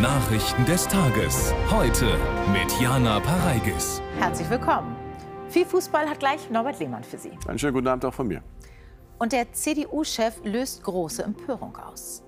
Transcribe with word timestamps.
Nachrichten 0.00 0.64
des 0.64 0.86
Tages. 0.86 1.52
Heute 1.72 2.06
mit 2.52 2.80
Jana 2.80 3.18
Pareigis. 3.18 4.00
Herzlich 4.16 4.48
willkommen. 4.48 4.94
Viel 5.48 5.66
Fußball 5.66 6.08
hat 6.08 6.20
gleich 6.20 6.48
Norbert 6.50 6.78
Lehmann 6.78 7.02
für 7.02 7.18
Sie. 7.18 7.32
Einen 7.48 7.58
schönen 7.58 7.74
guten 7.74 7.88
Abend 7.88 8.04
auch 8.04 8.14
von 8.14 8.28
mir. 8.28 8.40
Und 9.18 9.32
der 9.32 9.52
CDU-Chef 9.52 10.36
löst 10.44 10.84
große 10.84 11.24
Empörung 11.24 11.76
aus. 11.76 12.22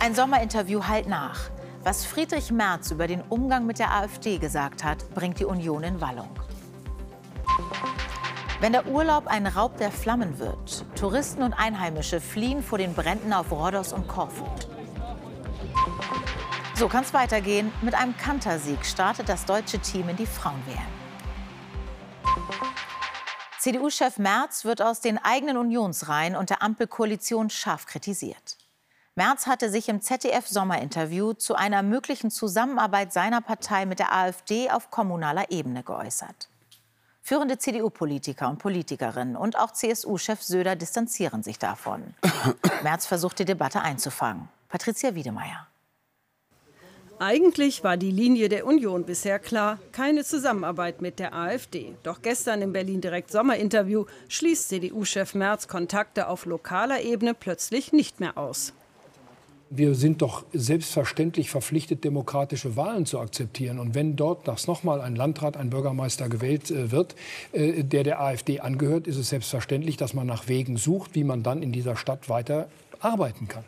Ein 0.00 0.14
Sommerinterview 0.14 0.84
halt 0.88 1.08
nach. 1.08 1.50
Was 1.82 2.06
Friedrich 2.06 2.50
Merz 2.50 2.90
über 2.90 3.06
den 3.06 3.20
Umgang 3.28 3.66
mit 3.66 3.78
der 3.78 3.92
AfD 3.92 4.38
gesagt 4.38 4.82
hat, 4.82 5.12
bringt 5.14 5.40
die 5.40 5.44
Union 5.44 5.82
in 5.82 6.00
Wallung. 6.00 6.30
Wenn 8.60 8.72
der 8.72 8.86
Urlaub 8.86 9.26
ein 9.26 9.46
Raub 9.46 9.76
der 9.76 9.90
Flammen 9.90 10.38
wird, 10.38 10.86
Touristen 10.98 11.42
und 11.42 11.52
Einheimische 11.52 12.18
fliehen 12.18 12.62
vor 12.62 12.78
den 12.78 12.94
Bränden 12.94 13.34
auf 13.34 13.52
Rhodos 13.52 13.92
und 13.92 14.08
Korfu. 14.08 14.46
So 16.76 16.88
kann 16.88 17.04
es 17.04 17.14
weitergehen. 17.14 17.72
Mit 17.82 17.94
einem 17.94 18.16
Kantersieg 18.16 18.84
startet 18.84 19.28
das 19.28 19.44
deutsche 19.44 19.78
Team 19.78 20.08
in 20.08 20.16
die 20.16 20.26
Frauen-WM. 20.26 21.04
CDU-Chef 23.60 24.18
Merz 24.18 24.64
wird 24.64 24.82
aus 24.82 25.00
den 25.00 25.18
eigenen 25.18 25.56
Unionsreihen 25.56 26.34
und 26.34 26.50
der 26.50 26.62
Ampelkoalition 26.62 27.48
scharf 27.48 27.86
kritisiert. 27.86 28.58
Merz 29.14 29.46
hatte 29.46 29.70
sich 29.70 29.88
im 29.88 30.02
ZDF-Sommerinterview 30.02 31.34
zu 31.34 31.54
einer 31.54 31.84
möglichen 31.84 32.32
Zusammenarbeit 32.32 33.12
seiner 33.12 33.40
Partei 33.40 33.86
mit 33.86 34.00
der 34.00 34.12
AfD 34.12 34.68
auf 34.68 34.90
kommunaler 34.90 35.52
Ebene 35.52 35.84
geäußert. 35.84 36.48
Führende 37.22 37.56
CDU-Politiker 37.56 38.48
und 38.48 38.58
Politikerinnen 38.58 39.36
und 39.36 39.56
auch 39.56 39.70
CSU-Chef 39.70 40.42
Söder 40.42 40.74
distanzieren 40.74 41.44
sich 41.44 41.60
davon. 41.60 42.14
Merz 42.82 43.06
versucht, 43.06 43.38
die 43.38 43.44
Debatte 43.44 43.80
einzufangen. 43.80 44.48
Patricia 44.68 45.14
Wiedemeyer. 45.14 45.68
Eigentlich 47.26 47.82
war 47.82 47.96
die 47.96 48.10
Linie 48.10 48.50
der 48.50 48.66
Union 48.66 49.04
bisher 49.04 49.38
klar, 49.38 49.78
keine 49.92 50.24
Zusammenarbeit 50.24 51.00
mit 51.00 51.18
der 51.18 51.34
AfD. 51.34 51.94
Doch 52.02 52.20
gestern 52.20 52.60
im 52.60 52.74
Berlin 52.74 53.00
Direkt 53.00 53.30
Sommerinterview 53.30 54.04
schließt 54.28 54.68
CDU-Chef 54.68 55.34
Merz 55.34 55.66
Kontakte 55.66 56.28
auf 56.28 56.44
lokaler 56.44 57.00
Ebene 57.00 57.32
plötzlich 57.32 57.94
nicht 57.94 58.20
mehr 58.20 58.36
aus. 58.36 58.74
Wir 59.70 59.94
sind 59.94 60.20
doch 60.20 60.44
selbstverständlich 60.52 61.48
verpflichtet, 61.48 62.04
demokratische 62.04 62.76
Wahlen 62.76 63.06
zu 63.06 63.18
akzeptieren. 63.18 63.78
Und 63.78 63.94
wenn 63.94 64.16
dort 64.16 64.46
das 64.46 64.66
nochmal 64.66 65.00
ein 65.00 65.16
Landrat, 65.16 65.56
ein 65.56 65.70
Bürgermeister 65.70 66.28
gewählt 66.28 66.70
äh, 66.70 66.92
wird, 66.92 67.14
äh, 67.52 67.84
der 67.84 68.02
der 68.02 68.20
AfD 68.20 68.60
angehört, 68.60 69.06
ist 69.06 69.16
es 69.16 69.30
selbstverständlich, 69.30 69.96
dass 69.96 70.12
man 70.12 70.26
nach 70.26 70.46
Wegen 70.48 70.76
sucht, 70.76 71.14
wie 71.14 71.24
man 71.24 71.42
dann 71.42 71.62
in 71.62 71.72
dieser 71.72 71.96
Stadt 71.96 72.28
weiter 72.28 72.68
arbeiten 73.00 73.48
kann. 73.48 73.64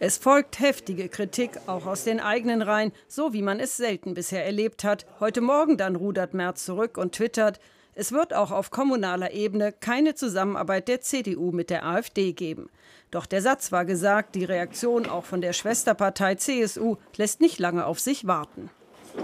Es 0.00 0.16
folgt 0.16 0.60
heftige 0.60 1.08
Kritik, 1.08 1.58
auch 1.66 1.84
aus 1.84 2.04
den 2.04 2.20
eigenen 2.20 2.62
Reihen, 2.62 2.92
so 3.08 3.32
wie 3.32 3.42
man 3.42 3.58
es 3.58 3.76
selten 3.76 4.14
bisher 4.14 4.46
erlebt 4.46 4.84
hat. 4.84 5.06
Heute 5.18 5.40
Morgen 5.40 5.76
dann 5.76 5.96
rudert 5.96 6.34
Merz 6.34 6.64
zurück 6.64 6.96
und 6.96 7.16
twittert, 7.16 7.58
es 7.96 8.12
wird 8.12 8.32
auch 8.32 8.52
auf 8.52 8.70
kommunaler 8.70 9.32
Ebene 9.32 9.72
keine 9.72 10.14
Zusammenarbeit 10.14 10.86
der 10.86 11.00
CDU 11.00 11.50
mit 11.50 11.68
der 11.68 11.84
AfD 11.84 12.32
geben. 12.32 12.70
Doch 13.10 13.26
der 13.26 13.42
Satz 13.42 13.72
war 13.72 13.84
gesagt, 13.84 14.36
die 14.36 14.44
Reaktion 14.44 15.06
auch 15.06 15.24
von 15.24 15.40
der 15.40 15.52
Schwesterpartei 15.52 16.36
CSU 16.36 16.98
lässt 17.16 17.40
nicht 17.40 17.58
lange 17.58 17.84
auf 17.84 17.98
sich 17.98 18.24
warten. 18.24 18.70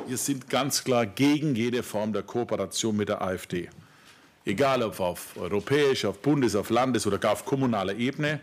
Wir 0.08 0.16
sind 0.16 0.50
ganz 0.50 0.82
klar 0.82 1.06
gegen 1.06 1.54
jede 1.54 1.84
Form 1.84 2.12
der 2.12 2.24
Kooperation 2.24 2.96
mit 2.96 3.10
der 3.10 3.22
AfD. 3.22 3.68
Egal 4.44 4.82
ob 4.82 4.98
auf 4.98 5.36
europäischer, 5.36 6.08
auf 6.08 6.18
Bundes-, 6.18 6.56
auf 6.56 6.70
Landes- 6.70 7.06
oder 7.06 7.18
gar 7.18 7.32
auf 7.32 7.44
kommunaler 7.44 7.94
Ebene. 7.94 8.40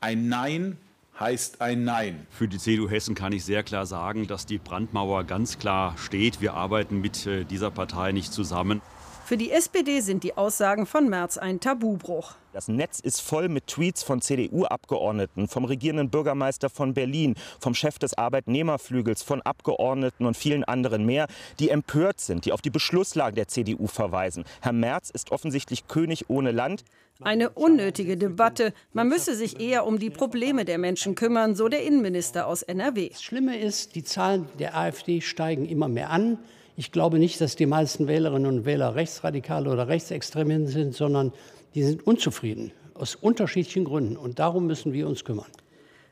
Ein 0.00 0.30
Nein 0.30 0.78
heißt 1.18 1.60
ein 1.60 1.84
Nein. 1.84 2.26
Für 2.30 2.48
die 2.48 2.58
CDU 2.58 2.88
Hessen 2.88 3.14
kann 3.14 3.32
ich 3.32 3.44
sehr 3.44 3.62
klar 3.62 3.86
sagen, 3.86 4.26
dass 4.26 4.46
die 4.46 4.58
Brandmauer 4.58 5.24
ganz 5.24 5.58
klar 5.58 5.94
steht. 5.98 6.40
Wir 6.40 6.54
arbeiten 6.54 7.00
mit 7.00 7.26
äh, 7.26 7.44
dieser 7.44 7.70
Partei 7.70 8.12
nicht 8.12 8.32
zusammen. 8.32 8.82
Für 9.26 9.36
die 9.36 9.50
SPD 9.50 9.98
sind 10.02 10.22
die 10.22 10.36
Aussagen 10.36 10.86
von 10.86 11.08
Merz 11.08 11.36
ein 11.36 11.58
Tabubruch. 11.58 12.36
Das 12.52 12.68
Netz 12.68 13.00
ist 13.00 13.20
voll 13.20 13.48
mit 13.48 13.66
Tweets 13.66 14.04
von 14.04 14.22
CDU-Abgeordneten, 14.22 15.48
vom 15.48 15.64
regierenden 15.64 16.10
Bürgermeister 16.10 16.70
von 16.70 16.94
Berlin, 16.94 17.34
vom 17.58 17.74
Chef 17.74 17.98
des 17.98 18.16
Arbeitnehmerflügels, 18.16 19.24
von 19.24 19.42
Abgeordneten 19.42 20.26
und 20.26 20.36
vielen 20.36 20.62
anderen 20.62 21.04
mehr, 21.04 21.26
die 21.58 21.70
empört 21.70 22.20
sind, 22.20 22.44
die 22.44 22.52
auf 22.52 22.62
die 22.62 22.70
Beschlusslage 22.70 23.34
der 23.34 23.48
CDU 23.48 23.88
verweisen. 23.88 24.44
Herr 24.60 24.72
Merz 24.72 25.10
ist 25.10 25.32
offensichtlich 25.32 25.88
König 25.88 26.30
ohne 26.30 26.52
Land. 26.52 26.84
Eine 27.20 27.50
unnötige 27.50 28.16
Debatte. 28.16 28.72
Man 28.92 29.08
müsse 29.08 29.34
sich 29.34 29.58
eher 29.58 29.88
um 29.88 29.98
die 29.98 30.10
Probleme 30.10 30.64
der 30.64 30.78
Menschen 30.78 31.16
kümmern, 31.16 31.56
so 31.56 31.68
der 31.68 31.82
Innenminister 31.82 32.46
aus 32.46 32.62
NRW. 32.62 33.08
Das 33.08 33.24
Schlimme 33.24 33.58
ist, 33.58 33.96
die 33.96 34.04
Zahlen 34.04 34.48
der 34.60 34.76
AfD 34.76 35.20
steigen 35.20 35.66
immer 35.66 35.88
mehr 35.88 36.10
an. 36.10 36.38
Ich 36.76 36.92
glaube 36.92 37.18
nicht, 37.18 37.40
dass 37.40 37.56
die 37.56 37.64
meisten 37.64 38.06
Wählerinnen 38.06 38.46
und 38.46 38.64
Wähler 38.66 38.94
Rechtsradikale 38.94 39.70
oder 39.70 39.88
Rechtsextremisten 39.88 40.68
sind, 40.68 40.94
sondern 40.94 41.32
die 41.74 41.82
sind 41.82 42.06
unzufrieden 42.06 42.72
aus 42.92 43.14
unterschiedlichen 43.14 43.84
Gründen. 43.84 44.16
Und 44.16 44.38
darum 44.38 44.66
müssen 44.66 44.92
wir 44.92 45.08
uns 45.08 45.24
kümmern. 45.24 45.50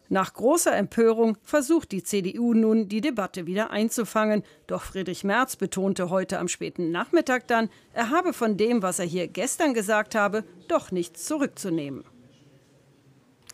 Nach 0.09 0.33
großer 0.33 0.75
Empörung 0.77 1.37
versucht 1.43 1.93
die 1.93 2.03
CDU 2.03 2.53
nun, 2.53 2.89
die 2.89 3.01
Debatte 3.01 3.47
wieder 3.47 3.71
einzufangen. 3.71 4.43
Doch 4.67 4.83
Friedrich 4.83 5.25
Merz 5.25 5.57
betonte 5.57 6.11
heute 6.11 6.39
am 6.39 6.49
späten 6.49 6.91
Nachmittag 6.91 7.47
dann, 7.47 7.71
er 7.95 8.11
habe 8.11 8.33
von 8.33 8.57
dem, 8.57 8.83
was 8.83 8.99
er 8.99 9.07
hier 9.07 9.29
gestern 9.29 9.73
gesagt 9.73 10.15
habe, 10.15 10.45
doch 10.69 10.91
nichts 10.91 11.25
zurückzunehmen. 11.25 12.05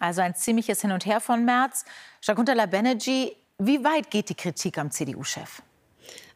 Also 0.00 0.22
ein 0.22 0.34
ziemliches 0.34 0.80
Hin 0.80 0.92
und 0.92 1.06
Her 1.06 1.20
von 1.20 1.44
Merz. 1.44 1.84
Shakuntala 2.20 2.66
Banerjee, 2.66 3.36
wie 3.58 3.84
weit 3.84 4.10
geht 4.10 4.28
die 4.28 4.34
Kritik 4.34 4.78
am 4.78 4.90
CDU-Chef? 4.90 5.62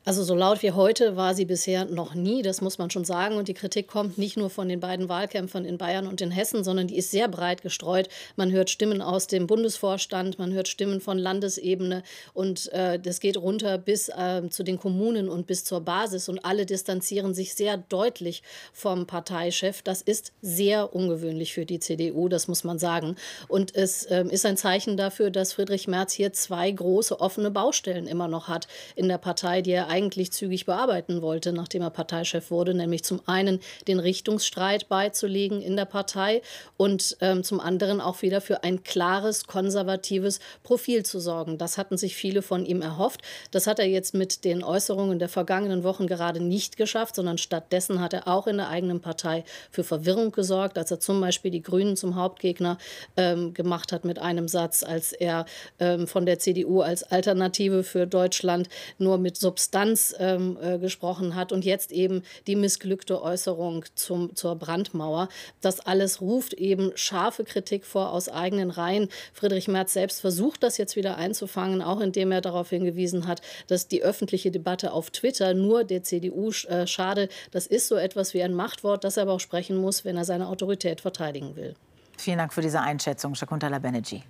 Also 0.06 0.22
so 0.22 0.34
laut 0.34 0.62
wie 0.62 0.72
heute 0.72 1.16
war 1.16 1.34
sie 1.34 1.46
bisher 1.46 1.86
noch 1.86 2.14
nie, 2.14 2.42
das 2.42 2.60
muss 2.60 2.76
man 2.76 2.90
schon 2.90 3.06
sagen. 3.06 3.36
Und 3.36 3.48
die 3.48 3.54
Kritik 3.54 3.88
kommt 3.88 4.18
nicht 4.18 4.36
nur 4.36 4.50
von 4.50 4.68
den 4.68 4.78
beiden 4.78 5.08
Wahlkämpfern 5.08 5.64
in 5.64 5.78
Bayern 5.78 6.06
und 6.06 6.20
in 6.20 6.30
Hessen, 6.30 6.62
sondern 6.62 6.88
die 6.88 6.98
ist 6.98 7.10
sehr 7.10 7.26
breit 7.26 7.62
gestreut. 7.62 8.08
Man 8.36 8.52
hört 8.52 8.68
Stimmen 8.68 9.00
aus 9.00 9.28
dem 9.28 9.46
Bundesvorstand, 9.46 10.38
man 10.38 10.52
hört 10.52 10.68
Stimmen 10.68 11.00
von 11.00 11.16
Landesebene 11.16 12.02
und 12.34 12.70
äh, 12.72 12.98
das 12.98 13.20
geht 13.20 13.38
runter 13.38 13.78
bis 13.78 14.10
äh, 14.10 14.42
zu 14.50 14.62
den 14.62 14.78
Kommunen 14.78 15.30
und 15.30 15.46
bis 15.46 15.64
zur 15.64 15.80
Basis. 15.80 16.28
Und 16.28 16.44
alle 16.44 16.66
distanzieren 16.66 17.32
sich 17.32 17.54
sehr 17.54 17.78
deutlich 17.78 18.42
vom 18.74 19.06
Parteichef. 19.06 19.80
Das 19.80 20.02
ist 20.02 20.32
sehr 20.42 20.94
ungewöhnlich 20.94 21.54
für 21.54 21.64
die 21.64 21.80
CDU, 21.80 22.28
das 22.28 22.46
muss 22.46 22.62
man 22.62 22.78
sagen. 22.78 23.16
Und 23.48 23.74
es 23.74 24.04
äh, 24.04 24.24
ist 24.28 24.44
ein 24.44 24.58
Zeichen 24.58 24.98
dafür, 24.98 25.30
dass 25.30 25.54
Friedrich 25.54 25.88
Merz 25.88 26.12
hier 26.12 26.34
zwei 26.34 26.70
große 26.70 27.20
offene 27.20 27.50
Baustellen 27.50 28.06
immer 28.06 28.28
noch 28.28 28.48
hat 28.48 28.68
in 28.96 29.08
der 29.08 29.16
Partei, 29.18 29.62
die 29.62 29.70
er 29.70 29.93
eigentlich 29.94 30.32
zügig 30.32 30.66
bearbeiten 30.66 31.22
wollte, 31.22 31.52
nachdem 31.52 31.82
er 31.82 31.90
Parteichef 31.90 32.50
wurde, 32.50 32.74
nämlich 32.74 33.04
zum 33.04 33.20
einen 33.26 33.60
den 33.86 34.00
Richtungsstreit 34.00 34.88
beizulegen 34.88 35.62
in 35.62 35.76
der 35.76 35.84
Partei 35.84 36.42
und 36.76 37.16
ähm, 37.20 37.44
zum 37.44 37.60
anderen 37.60 38.00
auch 38.00 38.22
wieder 38.22 38.40
für 38.40 38.64
ein 38.64 38.82
klares, 38.82 39.46
konservatives 39.46 40.40
Profil 40.64 41.04
zu 41.04 41.20
sorgen. 41.20 41.58
Das 41.58 41.78
hatten 41.78 41.96
sich 41.96 42.16
viele 42.16 42.42
von 42.42 42.66
ihm 42.66 42.82
erhofft. 42.82 43.20
Das 43.52 43.68
hat 43.68 43.78
er 43.78 43.86
jetzt 43.86 44.14
mit 44.14 44.44
den 44.44 44.64
Äußerungen 44.64 45.20
der 45.20 45.28
vergangenen 45.28 45.84
Wochen 45.84 46.08
gerade 46.08 46.40
nicht 46.40 46.76
geschafft, 46.76 47.14
sondern 47.14 47.38
stattdessen 47.38 48.00
hat 48.00 48.14
er 48.14 48.26
auch 48.26 48.48
in 48.48 48.56
der 48.56 48.70
eigenen 48.70 49.00
Partei 49.00 49.44
für 49.70 49.84
Verwirrung 49.84 50.32
gesorgt, 50.32 50.76
als 50.76 50.90
er 50.90 50.98
zum 50.98 51.20
Beispiel 51.20 51.52
die 51.52 51.62
Grünen 51.62 51.96
zum 51.96 52.16
Hauptgegner 52.16 52.78
ähm, 53.16 53.54
gemacht 53.54 53.92
hat 53.92 54.04
mit 54.04 54.18
einem 54.18 54.48
Satz, 54.48 54.82
als 54.82 55.12
er 55.12 55.44
ähm, 55.78 56.08
von 56.08 56.26
der 56.26 56.40
CDU 56.40 56.80
als 56.80 57.04
Alternative 57.04 57.84
für 57.84 58.08
Deutschland 58.08 58.68
nur 58.98 59.18
mit 59.18 59.36
Substanz 59.36 59.83
Distanz 59.84 60.14
ähm, 60.18 60.58
äh, 60.60 60.78
gesprochen 60.78 61.34
hat 61.34 61.52
und 61.52 61.64
jetzt 61.64 61.92
eben 61.92 62.22
die 62.46 62.56
missglückte 62.56 63.22
Äußerung 63.22 63.84
zum, 63.94 64.34
zur 64.34 64.56
Brandmauer. 64.56 65.28
Das 65.60 65.80
alles 65.80 66.20
ruft 66.20 66.54
eben 66.54 66.92
scharfe 66.94 67.44
Kritik 67.44 67.84
vor 67.84 68.10
aus 68.12 68.28
eigenen 68.28 68.70
Reihen. 68.70 69.08
Friedrich 69.32 69.68
Merz 69.68 69.92
selbst 69.92 70.20
versucht 70.20 70.62
das 70.62 70.78
jetzt 70.78 70.96
wieder 70.96 71.16
einzufangen, 71.16 71.82
auch 71.82 72.00
indem 72.00 72.32
er 72.32 72.40
darauf 72.40 72.70
hingewiesen 72.70 73.26
hat, 73.26 73.42
dass 73.66 73.88
die 73.88 74.02
öffentliche 74.02 74.50
Debatte 74.50 74.92
auf 74.92 75.10
Twitter 75.10 75.54
nur 75.54 75.84
der 75.84 76.02
CDU 76.02 76.50
äh, 76.50 76.86
schade. 76.86 77.28
Das 77.50 77.66
ist 77.66 77.88
so 77.88 77.96
etwas 77.96 78.34
wie 78.34 78.42
ein 78.42 78.54
Machtwort, 78.54 79.04
das 79.04 79.16
er 79.16 79.24
aber 79.24 79.32
auch 79.32 79.40
sprechen 79.40 79.76
muss, 79.76 80.04
wenn 80.04 80.16
er 80.16 80.24
seine 80.24 80.48
Autorität 80.48 81.00
verteidigen 81.00 81.56
will. 81.56 81.74
Vielen 82.16 82.38
Dank 82.38 82.52
für 82.52 82.62
diese 82.62 82.80
Einschätzung, 82.80 83.34
Shakuntala 83.34 83.78
Banerjee. 83.78 84.22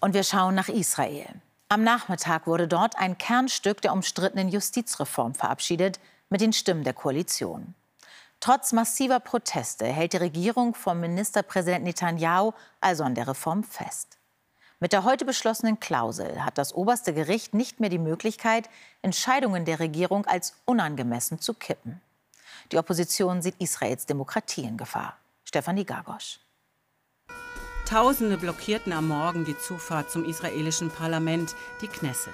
Und 0.00 0.14
wir 0.14 0.22
schauen 0.22 0.54
nach 0.54 0.68
Israel. 0.68 1.40
Am 1.72 1.84
Nachmittag 1.84 2.48
wurde 2.48 2.66
dort 2.66 2.98
ein 2.98 3.16
Kernstück 3.16 3.80
der 3.80 3.92
umstrittenen 3.92 4.48
Justizreform 4.48 5.34
verabschiedet 5.34 6.00
mit 6.28 6.40
den 6.40 6.52
Stimmen 6.52 6.82
der 6.82 6.94
Koalition. 6.94 7.76
Trotz 8.40 8.72
massiver 8.72 9.20
Proteste 9.20 9.86
hält 9.86 10.12
die 10.12 10.16
Regierung 10.16 10.74
vom 10.74 10.98
Ministerpräsident 10.98 11.84
Netanyahu 11.84 12.54
also 12.80 13.04
an 13.04 13.14
der 13.14 13.28
Reform 13.28 13.62
fest. 13.62 14.18
Mit 14.80 14.92
der 14.92 15.04
heute 15.04 15.24
beschlossenen 15.24 15.78
Klausel 15.78 16.44
hat 16.44 16.58
das 16.58 16.74
oberste 16.74 17.14
Gericht 17.14 17.54
nicht 17.54 17.78
mehr 17.78 17.88
die 17.88 17.98
Möglichkeit, 17.98 18.68
Entscheidungen 19.00 19.64
der 19.64 19.78
Regierung 19.78 20.26
als 20.26 20.56
unangemessen 20.64 21.38
zu 21.38 21.54
kippen. 21.54 22.00
Die 22.72 22.78
Opposition 22.78 23.42
sieht 23.42 23.60
Israels 23.60 24.06
Demokratie 24.06 24.64
in 24.64 24.76
Gefahr. 24.76 25.18
Stefanie 25.44 25.84
Gagosch. 25.84 26.40
Tausende 27.90 28.38
blockierten 28.38 28.92
am 28.92 29.08
Morgen 29.08 29.44
die 29.44 29.58
Zufahrt 29.58 30.12
zum 30.12 30.24
israelischen 30.24 30.90
Parlament, 30.90 31.56
die 31.82 31.88
Knesset. 31.88 32.32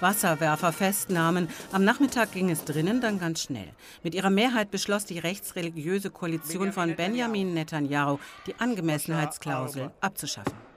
Wasserwerfer 0.00 0.70
festnahmen. 0.70 1.48
Am 1.72 1.82
Nachmittag 1.82 2.32
ging 2.32 2.50
es 2.50 2.66
drinnen 2.66 3.00
dann 3.00 3.18
ganz 3.18 3.40
schnell. 3.44 3.70
Mit 4.02 4.14
ihrer 4.14 4.28
Mehrheit 4.28 4.70
beschloss 4.70 5.06
die 5.06 5.18
rechtsreligiöse 5.18 6.10
Koalition 6.10 6.74
von 6.74 6.94
Benjamin 6.94 7.54
Netanyahu, 7.54 8.18
die 8.46 8.54
Angemessenheitsklausel 8.60 9.92
abzuschaffen. 10.02 10.67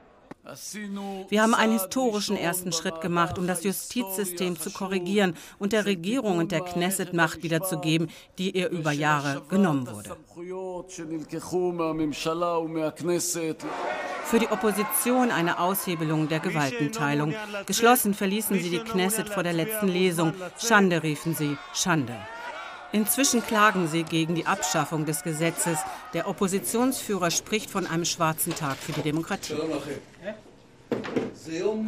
Wir 1.30 1.44
haben 1.44 1.54
einen 1.54 1.74
historischen 1.74 2.36
ersten 2.36 2.72
Schritt 2.72 3.00
gemacht, 3.02 3.38
um 3.38 3.46
das 3.46 3.64
Justizsystem 3.64 4.60
zu 4.60 4.72
korrigieren 4.72 5.36
und 5.60 5.72
der 5.72 5.86
Regierung 5.86 6.40
und 6.40 6.52
der 6.52 6.62
Knesset 6.62 7.14
Macht 7.14 7.44
wiederzugeben, 7.44 8.10
die 8.40 8.58
ihr 8.58 8.70
über 8.70 8.92
Jahre 8.92 9.44
genommen 9.50 9.88
wurde. 9.88 10.18
Für 14.24 14.40
die 14.40 14.48
Opposition 14.48 15.32
eine 15.32 15.60
Aushebelung 15.60 16.28
der 16.28 16.40
Gewaltenteilung. 16.40 17.36
Geschlossen 17.68 18.14
verließen 18.16 18.60
sie 18.60 18.70
die 18.72 18.80
Knesset 18.80 19.30
vor 19.30 19.44
der 19.44 19.54
letzten 19.54 19.88
Lesung. 19.88 20.34
Schande 20.58 21.04
riefen 21.04 21.36
sie, 21.36 21.58
Schande. 21.74 22.16
Inzwischen 22.94 23.42
klagen 23.42 23.88
sie 23.88 24.04
gegen 24.04 24.36
die 24.36 24.46
Abschaffung 24.46 25.06
des 25.06 25.24
Gesetzes. 25.24 25.80
Der 26.14 26.28
Oppositionsführer 26.28 27.32
spricht 27.32 27.70
von 27.70 27.88
einem 27.88 28.06
schwarzen 28.06 28.54
Tag 28.54 28.78
für 28.78 28.92
die 28.92 29.02
Demokratie. 29.02 29.56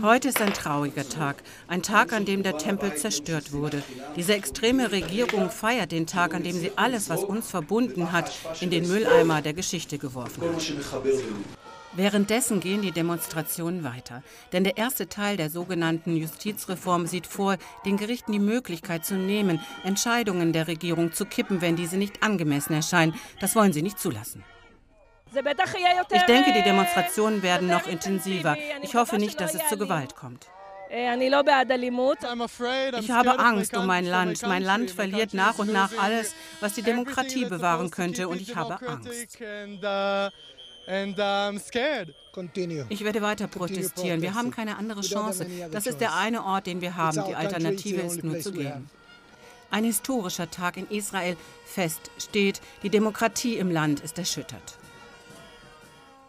Heute 0.02 0.30
ist 0.30 0.42
ein 0.42 0.54
trauriger 0.54 1.08
Tag, 1.08 1.44
ein 1.68 1.84
Tag, 1.84 2.14
an 2.14 2.26
dem 2.26 2.42
der 2.42 2.58
Tempel 2.58 2.96
zerstört 2.96 3.52
wurde. 3.52 3.84
Diese 4.16 4.34
extreme 4.34 4.92
Regierung 4.92 5.50
feiert 5.52 5.92
den 5.92 6.08
Tag, 6.08 6.34
an 6.34 6.44
dem 6.44 6.54
sie 6.54 6.72
alles, 6.78 7.10
was 7.10 7.24
uns 7.24 7.50
verbunden 7.50 8.12
hat, 8.12 8.32
in 8.62 8.70
den 8.70 8.88
Mülleimer 8.88 9.42
der 9.42 9.54
Geschichte 9.54 9.98
geworfen 9.98 10.42
hat. 10.42 11.63
Währenddessen 11.96 12.60
gehen 12.60 12.82
die 12.82 12.92
Demonstrationen 12.92 13.84
weiter. 13.84 14.24
Denn 14.52 14.64
der 14.64 14.78
erste 14.78 15.10
Teil 15.10 15.38
der 15.38 15.52
sogenannten 15.52 16.18
Justizreform 16.18 17.06
sieht 17.06 17.28
vor, 17.28 17.58
den 17.86 17.98
Gerichten 17.98 18.32
die 18.32 18.40
Möglichkeit 18.40 19.06
zu 19.06 19.14
nehmen, 19.14 19.60
Entscheidungen 19.84 20.54
der 20.54 20.68
Regierung 20.68 21.14
zu 21.14 21.26
kippen, 21.26 21.62
wenn 21.62 21.76
diese 21.76 21.98
nicht 21.98 22.24
angemessen 22.24 22.74
erscheinen. 22.74 23.14
Das 23.40 23.56
wollen 23.56 23.74
sie 23.74 23.84
nicht 23.84 24.00
zulassen. 24.00 24.44
Ich 25.36 26.24
denke, 26.24 26.54
die 26.54 26.64
Demonstrationen 26.64 27.44
werden 27.44 27.68
noch 27.68 27.88
intensiver. 27.88 28.58
Ich 28.82 28.96
hoffe 28.96 29.18
nicht, 29.18 29.40
dass 29.40 29.54
es 29.54 29.68
zu 29.68 29.78
Gewalt 29.78 30.16
kommt. 30.16 30.48
Ich 30.96 31.10
habe 33.12 33.40
Angst 33.40 33.76
um 33.76 33.88
mein 33.88 34.06
Land. 34.06 34.44
Mein 34.44 34.62
Land 34.62 34.92
verliert 34.92 35.34
nach 35.34 35.58
und 35.58 35.74
nach 35.74 35.90
alles, 35.98 36.36
was 36.60 36.74
die 36.74 36.84
Demokratie 36.84 37.46
bewahren 37.46 37.90
könnte, 37.90 38.28
und 38.28 38.40
ich 38.40 38.56
habe 38.56 38.78
Angst. 38.88 39.40
Ich 42.90 43.04
werde 43.04 43.22
weiter 43.22 43.48
protestieren. 43.48 44.22
Wir 44.22 44.34
haben 44.34 44.52
keine 44.52 44.78
andere 44.78 45.02
Chance. 45.02 45.46
Das 45.72 45.86
ist 45.86 46.02
der 46.02 46.16
eine 46.16 46.44
Ort, 46.44 46.68
den 46.68 46.82
wir 46.82 46.96
haben. 46.96 47.24
Die 47.28 47.36
Alternative 47.36 48.02
ist 48.02 48.24
nur 48.24 48.40
zu 48.40 48.52
gehen. 48.52 48.90
Ein 49.72 49.86
historischer 49.86 50.52
Tag 50.52 50.78
in 50.78 50.88
Israel 50.90 51.36
fest 51.66 52.12
steht. 52.20 52.62
Die 52.84 52.90
Demokratie 52.90 53.58
im 53.58 53.72
Land 53.72 54.02
ist 54.02 54.20
erschüttert. 54.20 54.78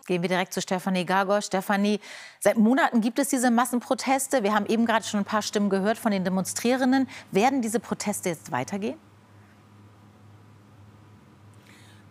Gehen 0.07 0.23
wir 0.23 0.29
direkt 0.29 0.53
zu 0.53 0.61
Stefanie 0.61 1.05
Gagor. 1.05 1.41
Stefanie, 1.41 1.99
seit 2.39 2.59
Monaten 2.59 3.01
gibt 3.01 3.19
es 3.19 3.29
diese 3.29 3.51
Massenproteste. 3.51 4.43
Wir 4.43 4.55
haben 4.55 4.67
eben 4.67 4.85
gerade 4.85 5.05
schon 5.05 5.21
ein 5.21 5.25
paar 5.25 5.43
Stimmen 5.43 5.71
gehört 5.71 5.99
von 5.99 6.13
den 6.13 6.25
Demonstrierenden. 6.25 7.09
Werden 7.33 7.63
diese 7.63 7.81
Proteste 7.81 8.29
jetzt 8.31 8.51
weitergehen? 8.53 8.99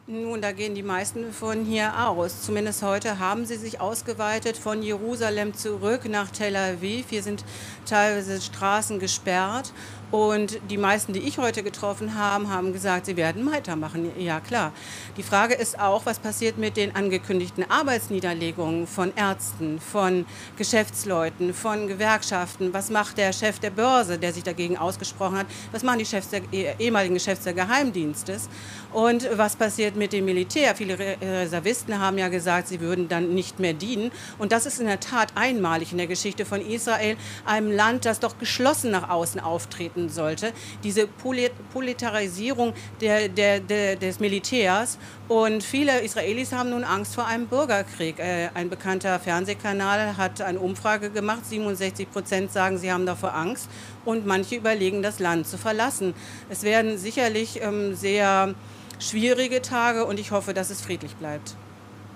Nun, 0.05 0.41
da 0.41 0.51
gehen 0.51 0.75
die 0.75 0.83
meisten 0.83 1.31
von 1.31 1.63
hier 1.63 2.09
aus. 2.09 2.41
Zumindest 2.41 2.83
heute 2.83 3.19
haben 3.19 3.45
sie 3.45 3.55
sich 3.55 3.79
ausgeweitet 3.79 4.57
von 4.57 4.83
Jerusalem 4.83 5.53
zurück 5.53 6.09
nach 6.09 6.29
Tel 6.29 6.57
Aviv. 6.57 7.05
Hier 7.09 7.23
sind 7.23 7.45
teilweise 7.85 8.41
Straßen 8.41 8.99
gesperrt 8.99 9.71
und 10.13 10.59
die 10.69 10.77
meisten, 10.77 11.11
die 11.11 11.21
ich 11.21 11.39
heute 11.39 11.63
getroffen 11.63 12.13
habe, 12.13 12.47
haben 12.47 12.71
gesagt, 12.71 13.07
sie 13.07 13.17
werden 13.17 13.51
weitermachen. 13.51 14.11
Ja, 14.19 14.41
klar. 14.41 14.71
Die 15.17 15.23
Frage 15.23 15.55
ist 15.55 15.79
auch, 15.79 16.05
was 16.05 16.19
passiert 16.19 16.59
mit 16.59 16.77
den 16.77 16.95
angekündigten 16.95 17.65
Arbeitsniederlegungen 17.67 18.85
von 18.85 19.11
Ärzten, 19.15 19.79
von 19.79 20.27
Geschäftsleuten, 20.55 21.51
von 21.55 21.87
Gewerkschaften? 21.87 22.75
Was 22.75 22.91
macht 22.91 23.17
der 23.17 23.33
Chef 23.33 23.57
der 23.57 23.71
Börse, 23.71 24.19
der 24.19 24.33
sich 24.33 24.43
dagegen 24.43 24.77
ausgesprochen 24.77 25.35
hat? 25.35 25.47
Was 25.71 25.81
machen 25.81 25.97
die 25.97 26.05
Chefs 26.05 26.29
der, 26.29 26.41
eh, 26.51 26.75
ehemaligen 26.77 27.19
Chefs 27.19 27.45
des 27.45 27.55
Geheimdienstes? 27.55 28.49
Und 28.91 29.27
was 29.35 29.55
passiert 29.55 29.95
mit 29.95 30.13
dem 30.13 30.25
Militär? 30.25 30.75
Viele 30.75 30.95
Reservisten 30.99 31.99
haben 31.99 32.19
ja 32.19 32.27
gesagt, 32.27 32.67
sie 32.67 32.81
würden 32.81 33.07
dann 33.07 33.33
nicht 33.33 33.59
mehr 33.59 33.73
dienen. 33.73 34.11
Und 34.37 34.51
das 34.51 34.67
ist 34.67 34.79
in 34.79 34.85
der 34.85 34.99
Tat 34.99 35.29
einmalig 35.33 35.91
in 35.91 35.97
der 35.97 36.05
Geschichte 36.05 36.45
von 36.45 36.61
Israel, 36.61 37.17
einem 37.45 37.71
Land, 37.71 38.05
das 38.05 38.19
doch 38.19 38.37
geschlossen 38.37 38.91
nach 38.91 39.09
außen 39.09 39.39
auftreten 39.39 40.02
werden 40.03 40.09
sollte, 40.09 40.53
diese 40.83 41.07
Politarisierung 41.07 42.73
der, 43.01 43.29
der, 43.29 43.59
der, 43.59 43.95
des 43.95 44.19
Militärs. 44.19 44.97
Und 45.27 45.63
viele 45.63 46.01
Israelis 46.01 46.51
haben 46.51 46.69
nun 46.69 46.83
Angst 46.83 47.15
vor 47.15 47.25
einem 47.25 47.47
Bürgerkrieg. 47.47 48.19
Äh, 48.19 48.49
ein 48.53 48.69
bekannter 48.69 49.19
Fernsehkanal 49.19 50.17
hat 50.17 50.41
eine 50.41 50.59
Umfrage 50.59 51.09
gemacht, 51.09 51.45
67 51.45 52.11
Prozent 52.11 52.51
sagen, 52.51 52.77
sie 52.77 52.91
haben 52.91 53.05
davor 53.05 53.33
Angst 53.33 53.69
und 54.05 54.25
manche 54.25 54.55
überlegen, 54.55 55.01
das 55.01 55.19
Land 55.19 55.47
zu 55.47 55.57
verlassen. 55.57 56.13
Es 56.49 56.63
werden 56.63 56.97
sicherlich 56.97 57.61
ähm, 57.61 57.95
sehr 57.95 58.53
schwierige 58.99 59.61
Tage 59.61 60.05
und 60.05 60.19
ich 60.19 60.31
hoffe, 60.31 60.53
dass 60.53 60.69
es 60.69 60.81
friedlich 60.81 61.15
bleibt. 61.15 61.55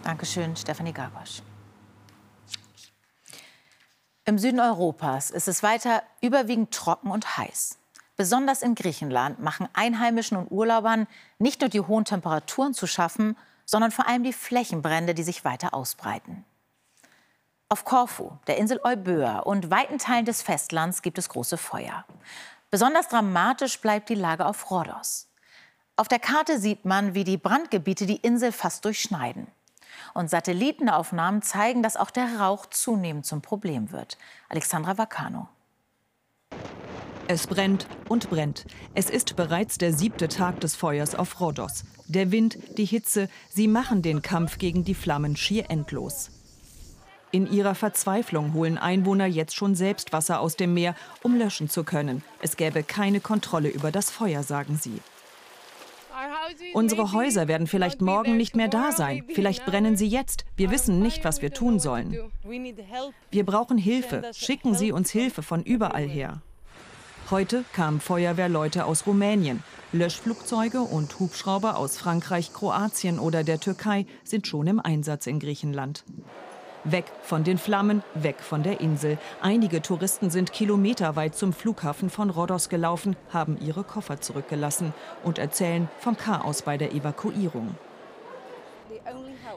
Dankeschön, 0.03 0.55
Stefanie 0.55 0.93
Gabasch. 0.93 1.41
Im 4.27 4.37
Süden 4.37 4.59
Europas 4.59 5.31
ist 5.31 5.47
es 5.47 5.63
weiter 5.63 6.03
überwiegend 6.19 6.73
trocken 6.73 7.11
und 7.11 7.37
heiß. 7.37 7.77
Besonders 8.17 8.61
in 8.61 8.75
Griechenland 8.75 9.39
machen 9.39 9.69
Einheimischen 9.71 10.35
und 10.35 10.51
Urlaubern 10.51 11.07
nicht 11.39 11.61
nur 11.61 11.69
die 11.69 11.79
hohen 11.79 12.03
Temperaturen 12.03 12.73
zu 12.73 12.87
schaffen, 12.87 13.37
sondern 13.63 13.89
vor 13.89 14.05
allem 14.05 14.23
die 14.23 14.33
Flächenbrände, 14.33 15.13
die 15.13 15.23
sich 15.23 15.45
weiter 15.45 15.73
ausbreiten. 15.73 16.43
Auf 17.69 17.85
Korfu, 17.85 18.31
der 18.47 18.57
Insel 18.57 18.81
Euböa 18.83 19.39
und 19.39 19.71
weiten 19.71 19.97
Teilen 19.97 20.25
des 20.25 20.41
Festlands 20.41 21.01
gibt 21.01 21.17
es 21.17 21.29
große 21.29 21.55
Feuer. 21.55 22.03
Besonders 22.69 23.07
dramatisch 23.07 23.79
bleibt 23.79 24.09
die 24.09 24.15
Lage 24.15 24.45
auf 24.45 24.69
Rhodos. 24.69 25.29
Auf 25.95 26.09
der 26.09 26.19
Karte 26.19 26.59
sieht 26.59 26.83
man, 26.83 27.13
wie 27.13 27.23
die 27.23 27.37
Brandgebiete 27.37 28.05
die 28.05 28.17
Insel 28.17 28.51
fast 28.51 28.83
durchschneiden. 28.83 29.47
Und 30.13 30.29
Satellitenaufnahmen 30.29 31.41
zeigen, 31.41 31.83
dass 31.83 31.97
auch 31.97 32.11
der 32.11 32.39
Rauch 32.39 32.65
zunehmend 32.67 33.25
zum 33.25 33.41
Problem 33.41 33.91
wird. 33.91 34.17
Alexandra 34.49 34.97
Vacano. 34.97 35.47
Es 37.29 37.45
brennt 37.45 37.87
und 38.07 38.29
brennt. 38.29 38.65
Es 38.93 39.09
ist 39.09 39.35
bereits 39.35 39.77
der 39.77 39.91
siebte 39.91 40.29
Tag 40.29 40.61
des 40.61 40.75
Feuers 40.77 41.13
auf 41.13 41.41
Rhodos. 41.41 41.83
Der 42.07 42.31
Wind, 42.31 42.57
die 42.77 42.85
Hitze, 42.85 43.27
sie 43.49 43.67
machen 43.67 44.01
den 44.01 44.21
Kampf 44.21 44.57
gegen 44.59 44.85
die 44.85 44.93
Flammen 44.95 45.35
schier 45.35 45.69
endlos. 45.69 46.31
In 47.31 47.51
ihrer 47.51 47.75
Verzweiflung 47.75 48.53
holen 48.53 48.77
Einwohner 48.77 49.25
jetzt 49.25 49.55
schon 49.55 49.75
selbst 49.75 50.13
Wasser 50.13 50.39
aus 50.39 50.55
dem 50.55 50.73
Meer, 50.73 50.95
um 51.21 51.35
löschen 51.35 51.69
zu 51.69 51.83
können. 51.83 52.23
Es 52.41 52.55
gäbe 52.55 52.83
keine 52.83 53.19
Kontrolle 53.19 53.67
über 53.67 53.91
das 53.91 54.09
Feuer, 54.09 54.43
sagen 54.43 54.79
sie. 54.81 55.01
Unsere 56.73 57.11
Häuser 57.13 57.47
werden 57.47 57.67
vielleicht 57.67 58.01
morgen 58.01 58.37
nicht 58.37 58.55
mehr 58.55 58.67
da 58.67 58.91
sein. 58.91 59.23
Vielleicht 59.33 59.65
brennen 59.65 59.95
sie 59.95 60.07
jetzt. 60.07 60.45
Wir 60.55 60.71
wissen 60.71 60.99
nicht, 61.01 61.23
was 61.23 61.41
wir 61.41 61.53
tun 61.53 61.79
sollen. 61.79 62.17
Wir 63.31 63.45
brauchen 63.45 63.77
Hilfe. 63.77 64.31
Schicken 64.33 64.73
Sie 64.73 64.91
uns 64.91 65.11
Hilfe 65.11 65.43
von 65.43 65.63
überall 65.63 66.07
her. 66.07 66.41
Heute 67.29 67.65
kamen 67.73 67.99
Feuerwehrleute 67.99 68.85
aus 68.85 69.05
Rumänien. 69.05 69.61
Löschflugzeuge 69.91 70.81
und 70.81 71.19
Hubschrauber 71.19 71.77
aus 71.77 71.97
Frankreich, 71.97 72.53
Kroatien 72.53 73.19
oder 73.19 73.43
der 73.43 73.59
Türkei 73.59 74.05
sind 74.23 74.47
schon 74.47 74.67
im 74.67 74.79
Einsatz 74.79 75.27
in 75.27 75.39
Griechenland. 75.39 76.03
Weg 76.89 77.05
von 77.21 77.43
den 77.43 77.57
Flammen, 77.57 78.01
weg 78.13 78.37
von 78.39 78.63
der 78.63 78.79
Insel. 78.79 79.17
Einige 79.41 79.81
Touristen 79.81 80.29
sind 80.29 80.53
kilometerweit 80.53 81.35
zum 81.35 81.51
Flughafen 81.51 82.09
von 82.09 82.29
Rhodos 82.29 82.69
gelaufen, 82.69 83.17
haben 83.29 83.57
ihre 83.59 83.83
Koffer 83.83 84.21
zurückgelassen 84.21 84.93
und 85.21 85.37
erzählen 85.37 85.89
vom 85.99 86.15
Chaos 86.15 86.61
bei 86.61 86.77
der 86.77 86.93
Evakuierung. 86.93 87.75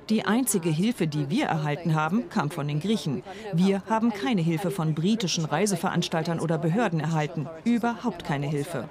Die 0.08 0.25
einzige 0.25 0.70
Hilfe, 0.70 1.06
die 1.06 1.30
wir 1.30 1.46
erhalten 1.46 1.94
haben, 1.94 2.28
kam 2.30 2.50
von 2.50 2.66
den 2.66 2.80
Griechen. 2.80 3.22
Wir 3.52 3.82
haben 3.88 4.12
keine 4.12 4.40
Hilfe 4.40 4.72
von 4.72 4.96
britischen 4.96 5.44
Reiseveranstaltern 5.44 6.40
oder 6.40 6.58
Behörden 6.58 6.99
erhalten. 6.99 7.49
Überhaupt 7.64 8.25
keine 8.25 8.49
Hilfe. 8.49 8.88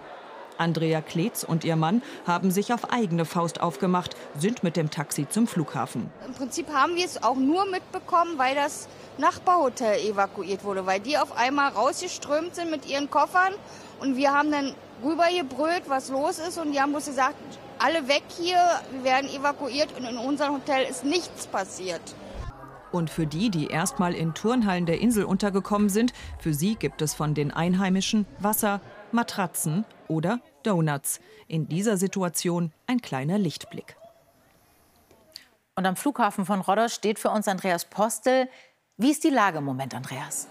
Andrea 0.60 1.01
Kletz 1.01 1.44
und 1.44 1.63
ihr 1.63 1.75
Mann 1.75 2.01
haben 2.28 2.51
sich 2.51 2.74
auf 2.74 2.92
eigene 2.92 3.25
Faust 3.25 3.62
aufgemacht, 3.62 4.16
sind 4.38 4.62
mit 4.62 4.75
dem 4.75 4.89
Taxi 4.89 5.28
zum 5.28 5.48
Flughafen. 5.48 6.12
Im 6.28 6.34
Prinzip 6.34 6.70
haben 6.74 6.96
wir 6.96 7.06
es 7.06 7.24
auch 7.24 7.38
nur 7.38 7.66
mitbekommen, 7.70 8.38
weil 8.38 8.56
das 8.56 8.88
Nachbarhotel 9.18 10.00
evakuiert 10.00 10.63
wurde, 10.63 10.86
weil 10.86 11.00
die 11.00 11.18
auf 11.18 11.36
einmal 11.38 11.72
rausgeströmt 11.72 12.56
sind 12.56 12.72
mit 12.72 12.88
ihren 12.89 13.10
Koffern 13.10 13.54
und 14.00 14.18
wir 14.18 14.34
haben 14.34 14.51
dann 14.51 14.75
rübergebrüllt, 15.04 15.84
was 15.88 16.10
los 16.10 16.39
ist 16.39 16.58
und 16.58 16.74
die 16.74 16.80
haben 16.80 16.94
uns 16.94 17.06
gesagt, 17.06 17.36
alle 17.80 18.08
weg 18.08 18.24
hier, 18.38 18.58
wir 18.92 19.04
werden 19.04 19.30
evakuiert 19.30 19.98
und 19.98 20.06
in 20.06 20.18
unserem 20.18 20.56
Hotel 20.56 20.86
ist 20.89 21.06
nichts 21.06 21.48
passiert. 21.48 22.01
Und 22.92 23.10
für 23.10 23.28
die, 23.28 23.50
die 23.50 23.68
erstmal 23.68 24.13
in 24.16 24.34
Turnhallen 24.34 24.86
der 24.86 25.00
Insel 25.00 25.24
untergekommen 25.24 25.89
sind, 25.89 26.12
für 26.39 26.54
sie 26.54 26.75
gibt 26.75 27.01
es 27.01 27.13
von 27.13 27.34
den 27.34 27.51
Einheimischen 27.51 28.25
Wasser, 28.39 28.82
Matratzen 29.13 29.86
oder 30.08 30.39
Donuts. 30.63 31.20
In 31.48 31.68
dieser 31.68 31.98
Situation 31.98 32.72
ein 32.88 33.01
kleiner 33.01 33.38
Lichtblick. 33.38 33.96
Und 35.75 35.86
am 35.86 35.96
Flughafen 35.96 36.46
von 36.46 36.62
Rhodos 36.62 36.94
steht 36.94 37.20
für 37.20 37.30
uns 37.30 37.48
Andreas 37.48 37.86
Postel. 37.86 38.50
Wie 38.98 39.12
ist 39.12 39.24
die 39.24 39.30
Lage 39.30 39.60
im 39.60 39.63
Moment, 39.63 39.96
Andreas? 39.96 40.48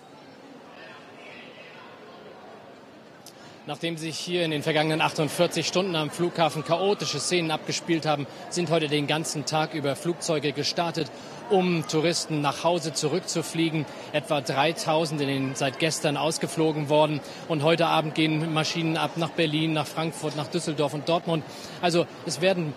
Nachdem 3.68 3.98
sich 3.98 4.18
hier 4.18 4.46
in 4.46 4.50
den 4.50 4.62
vergangenen 4.62 5.02
48 5.02 5.66
Stunden 5.66 5.94
am 5.94 6.08
Flughafen 6.08 6.64
chaotische 6.64 7.20
Szenen 7.20 7.50
abgespielt 7.50 8.06
haben, 8.06 8.26
sind 8.48 8.70
heute 8.70 8.88
den 8.88 9.06
ganzen 9.06 9.44
Tag 9.44 9.74
über 9.74 9.94
Flugzeuge 9.94 10.52
gestartet, 10.52 11.10
um 11.50 11.86
Touristen 11.86 12.40
nach 12.40 12.64
Hause 12.64 12.94
zurückzufliegen. 12.94 13.84
Etwa 14.14 14.40
3000 14.40 15.20
sind 15.20 15.58
seit 15.58 15.78
gestern 15.80 16.16
ausgeflogen 16.16 16.88
worden. 16.88 17.20
Und 17.46 17.62
heute 17.62 17.88
Abend 17.88 18.14
gehen 18.14 18.54
Maschinen 18.54 18.96
ab 18.96 19.18
nach 19.18 19.32
Berlin, 19.32 19.74
nach 19.74 19.86
Frankfurt, 19.86 20.34
nach 20.34 20.48
Düsseldorf 20.48 20.94
und 20.94 21.06
Dortmund. 21.06 21.44
Also 21.82 22.06
es 22.24 22.40
werden 22.40 22.72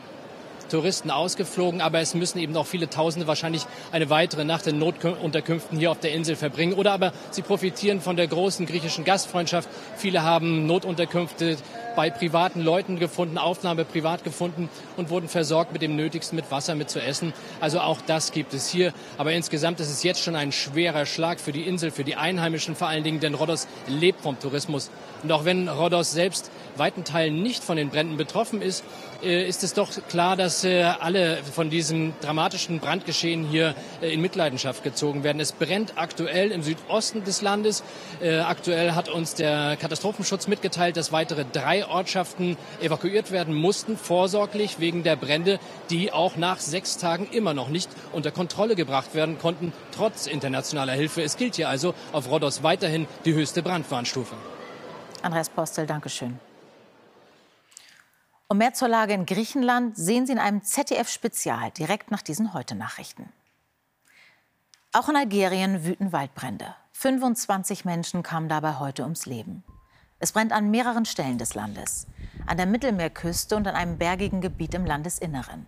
Touristen 0.72 1.12
ausgeflogen, 1.12 1.82
aber 1.82 2.00
es 2.00 2.16
müssen 2.16 2.40
eben 2.40 2.56
auch 2.56 2.66
viele 2.66 2.90
Tausende 2.90 3.28
wahrscheinlich 3.28 3.66
eine 3.92 4.10
weitere 4.10 4.46
Nacht 4.46 4.66
in 4.68 4.80
Notunterkünften 4.80 5.78
hier 5.78 5.92
auf 5.92 6.00
der 6.00 6.14
Insel 6.14 6.36
verbringen. 6.36 6.74
Oder 6.74 6.94
aber 6.94 7.14
sie 7.30 7.42
profitieren 7.42 8.02
von 8.02 8.16
der 8.16 8.28
großen 8.28 8.66
griechischen 8.66 9.04
Gastfreundschaft. 9.04 9.70
Viele 9.98 10.24
haben 10.24 10.66
Notunterkünfte 10.66 11.58
bei 11.96 12.10
privaten 12.10 12.62
Leuten 12.62 13.00
gefunden, 13.00 13.38
Aufnahme 13.38 13.86
privat 13.86 14.24
gefunden 14.24 14.70
und 14.98 15.10
wurden 15.10 15.28
versorgt 15.28 15.74
mit 15.74 15.82
dem 15.82 15.96
Nötigsten, 15.96 16.36
mit 16.36 16.50
Wasser, 16.52 16.76
mit 16.76 16.90
zu 16.90 17.02
essen. 17.02 17.34
Also 17.60 17.80
auch 17.80 18.00
das 18.06 18.32
gibt 18.32 18.54
es 18.54 18.70
hier. 18.70 18.94
Aber 19.18 19.32
insgesamt 19.34 19.80
ist 19.80 19.90
es 19.90 20.04
jetzt 20.04 20.22
schon 20.24 20.36
ein 20.36 20.52
schwerer 20.52 21.06
Schlag 21.06 21.40
für 21.40 21.52
die 21.52 21.64
Insel, 21.64 21.92
für 21.92 22.04
die 22.04 22.16
Einheimischen 22.16 22.76
vor 22.76 22.88
allen 22.88 23.04
Dingen, 23.04 23.20
denn 23.20 23.34
Rhodos 23.34 23.68
lebt 23.88 24.22
vom 24.22 24.40
Tourismus. 24.40 24.90
Und 25.24 25.32
auch 25.32 25.46
wenn 25.46 25.70
Rhodos 25.70 26.12
selbst 26.12 26.52
weiten 26.78 27.04
Teilen 27.04 27.42
nicht 27.42 27.64
von 27.64 27.78
den 27.78 27.90
Bränden 27.90 28.18
betroffen 28.18 28.62
ist, 28.62 28.84
äh, 29.24 29.48
ist 29.48 29.64
es 29.64 29.74
doch 29.74 29.90
klar, 30.10 30.36
dass 30.36 30.64
äh, 30.64 30.84
alle 30.84 31.38
von 31.38 31.70
diesem 31.70 32.14
dramatischen 32.22 32.80
Brandgeschehen 32.80 33.46
hier 33.46 33.76
äh, 34.02 34.14
in 34.14 34.22
Mitleidenschaft 34.22 34.84
gezogen 34.84 35.24
werden. 35.24 35.40
Es 35.40 35.52
brennt 35.52 35.94
aktuell 35.96 36.52
im 36.52 36.64
Südosten 36.64 37.24
des 37.24 37.42
Landes. 37.42 37.84
Aktuell 38.22 38.92
hat 38.92 39.10
uns 39.10 39.36
der 39.36 39.78
Katastrophenschutz 39.78 40.48
mitgeteilt, 40.48 40.98
dass 40.98 41.12
weitere 41.12 41.46
drei 41.52 41.81
Ortschaften 41.90 42.58
evakuiert 42.82 43.32
werden 43.32 43.54
mussten, 43.54 43.98
vorsorglich 43.98 44.80
wegen 44.80 45.04
der 45.04 45.16
Brände, 45.16 45.60
die 45.90 46.12
auch 46.12 46.36
nach 46.36 46.60
sechs 46.60 46.98
Tagen 46.98 47.28
immer 47.32 47.54
noch 47.54 47.70
nicht 47.70 47.90
unter 48.12 48.32
Kontrolle 48.32 48.76
gebracht 48.76 49.14
werden 49.14 49.38
konnten, 49.38 49.74
trotz 49.92 50.28
internationaler 50.28 50.94
Hilfe. 50.94 51.22
Es 51.22 51.38
gilt 51.38 51.56
hier 51.56 51.70
also 51.70 51.94
auf 52.12 52.30
Rhodos 52.30 52.64
weiterhin 52.64 53.08
die 53.26 53.34
höchste 53.34 53.64
Brandwarnstufe. 53.64 54.36
Andreas 55.22 55.50
Postel, 55.50 55.86
Dankeschön. 55.86 56.40
Und 58.48 58.58
mehr 58.58 58.74
zur 58.74 58.90
Lage 58.90 59.14
in 59.14 59.26
Griechenland 59.26 59.96
sehen 59.96 60.26
Sie 60.26 60.34
in 60.34 60.40
einem 60.40 60.62
ZDF-Spezial 60.62 61.72
direkt 61.72 62.12
nach 62.12 62.22
diesen 62.22 62.54
Heute-Nachrichten. 62.54 63.32
Auch 64.94 65.08
in 65.08 65.16
Algerien 65.16 65.86
wüten 65.86 66.12
Waldbrände. 66.12 66.76
25 66.92 67.86
Menschen 67.86 68.24
kamen 68.24 68.50
dabei 68.50 68.80
heute 68.80 69.04
ums 69.04 69.26
Leben. 69.26 69.64
Es 70.24 70.34
brennt 70.34 70.52
an 70.52 70.70
mehreren 70.70 71.06
Stellen 71.06 71.40
des 71.40 71.56
Landes, 71.56 72.06
an 72.46 72.56
der 72.56 72.68
Mittelmeerküste 72.68 73.56
und 73.56 73.68
an 73.68 73.74
einem 73.74 73.98
bergigen 73.98 74.40
Gebiet 74.40 74.76
im 74.76 74.86
Landesinneren. 74.86 75.66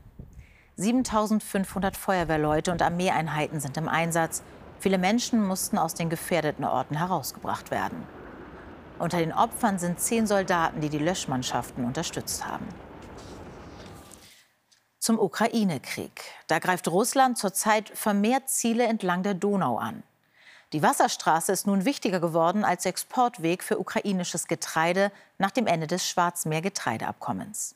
7500 0.75 1.97
Feuerwehrleute 1.97 2.71
und 2.71 2.83
Armeeeinheiten 2.83 3.59
sind 3.59 3.77
im 3.77 3.89
Einsatz. 3.89 4.43
Viele 4.79 4.99
Menschen 4.99 5.43
mussten 5.43 5.79
aus 5.79 5.95
den 5.95 6.11
gefährdeten 6.11 6.65
Orten 6.65 6.95
herausgebracht 6.95 7.71
werden. 7.71 8.03
Unter 8.99 9.17
den 9.17 9.33
Opfern 9.33 9.79
sind 9.79 9.99
zehn 9.99 10.27
Soldaten, 10.27 10.81
die 10.81 10.89
die 10.89 10.99
Löschmannschaften 10.99 11.83
unterstützt 11.83 12.45
haben. 12.45 12.67
Zum 14.99 15.17
Ukraine-Krieg. 15.17 16.25
Da 16.45 16.59
greift 16.59 16.87
Russland 16.87 17.39
zurzeit 17.39 17.89
vermehrt 17.89 18.49
Ziele 18.51 18.83
entlang 18.85 19.23
der 19.23 19.33
Donau 19.33 19.77
an. 19.77 20.03
Die 20.73 20.81
Wasserstraße 20.81 21.51
ist 21.51 21.67
nun 21.67 21.85
wichtiger 21.85 22.19
geworden 22.19 22.65
als 22.65 22.87
Exportweg 22.87 23.63
für 23.63 23.77
ukrainisches 23.77 24.47
Getreide 24.47 25.11
nach 25.37 25.51
dem 25.51 25.67
Ende 25.67 25.85
des 25.85 26.09
Schwarzmeer-Getreideabkommens. 26.09 27.75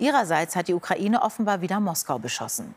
Ihrerseits 0.00 0.56
hat 0.56 0.66
die 0.66 0.74
Ukraine 0.74 1.22
offenbar 1.22 1.60
wieder 1.60 1.78
Moskau 1.78 2.18
beschossen. 2.18 2.74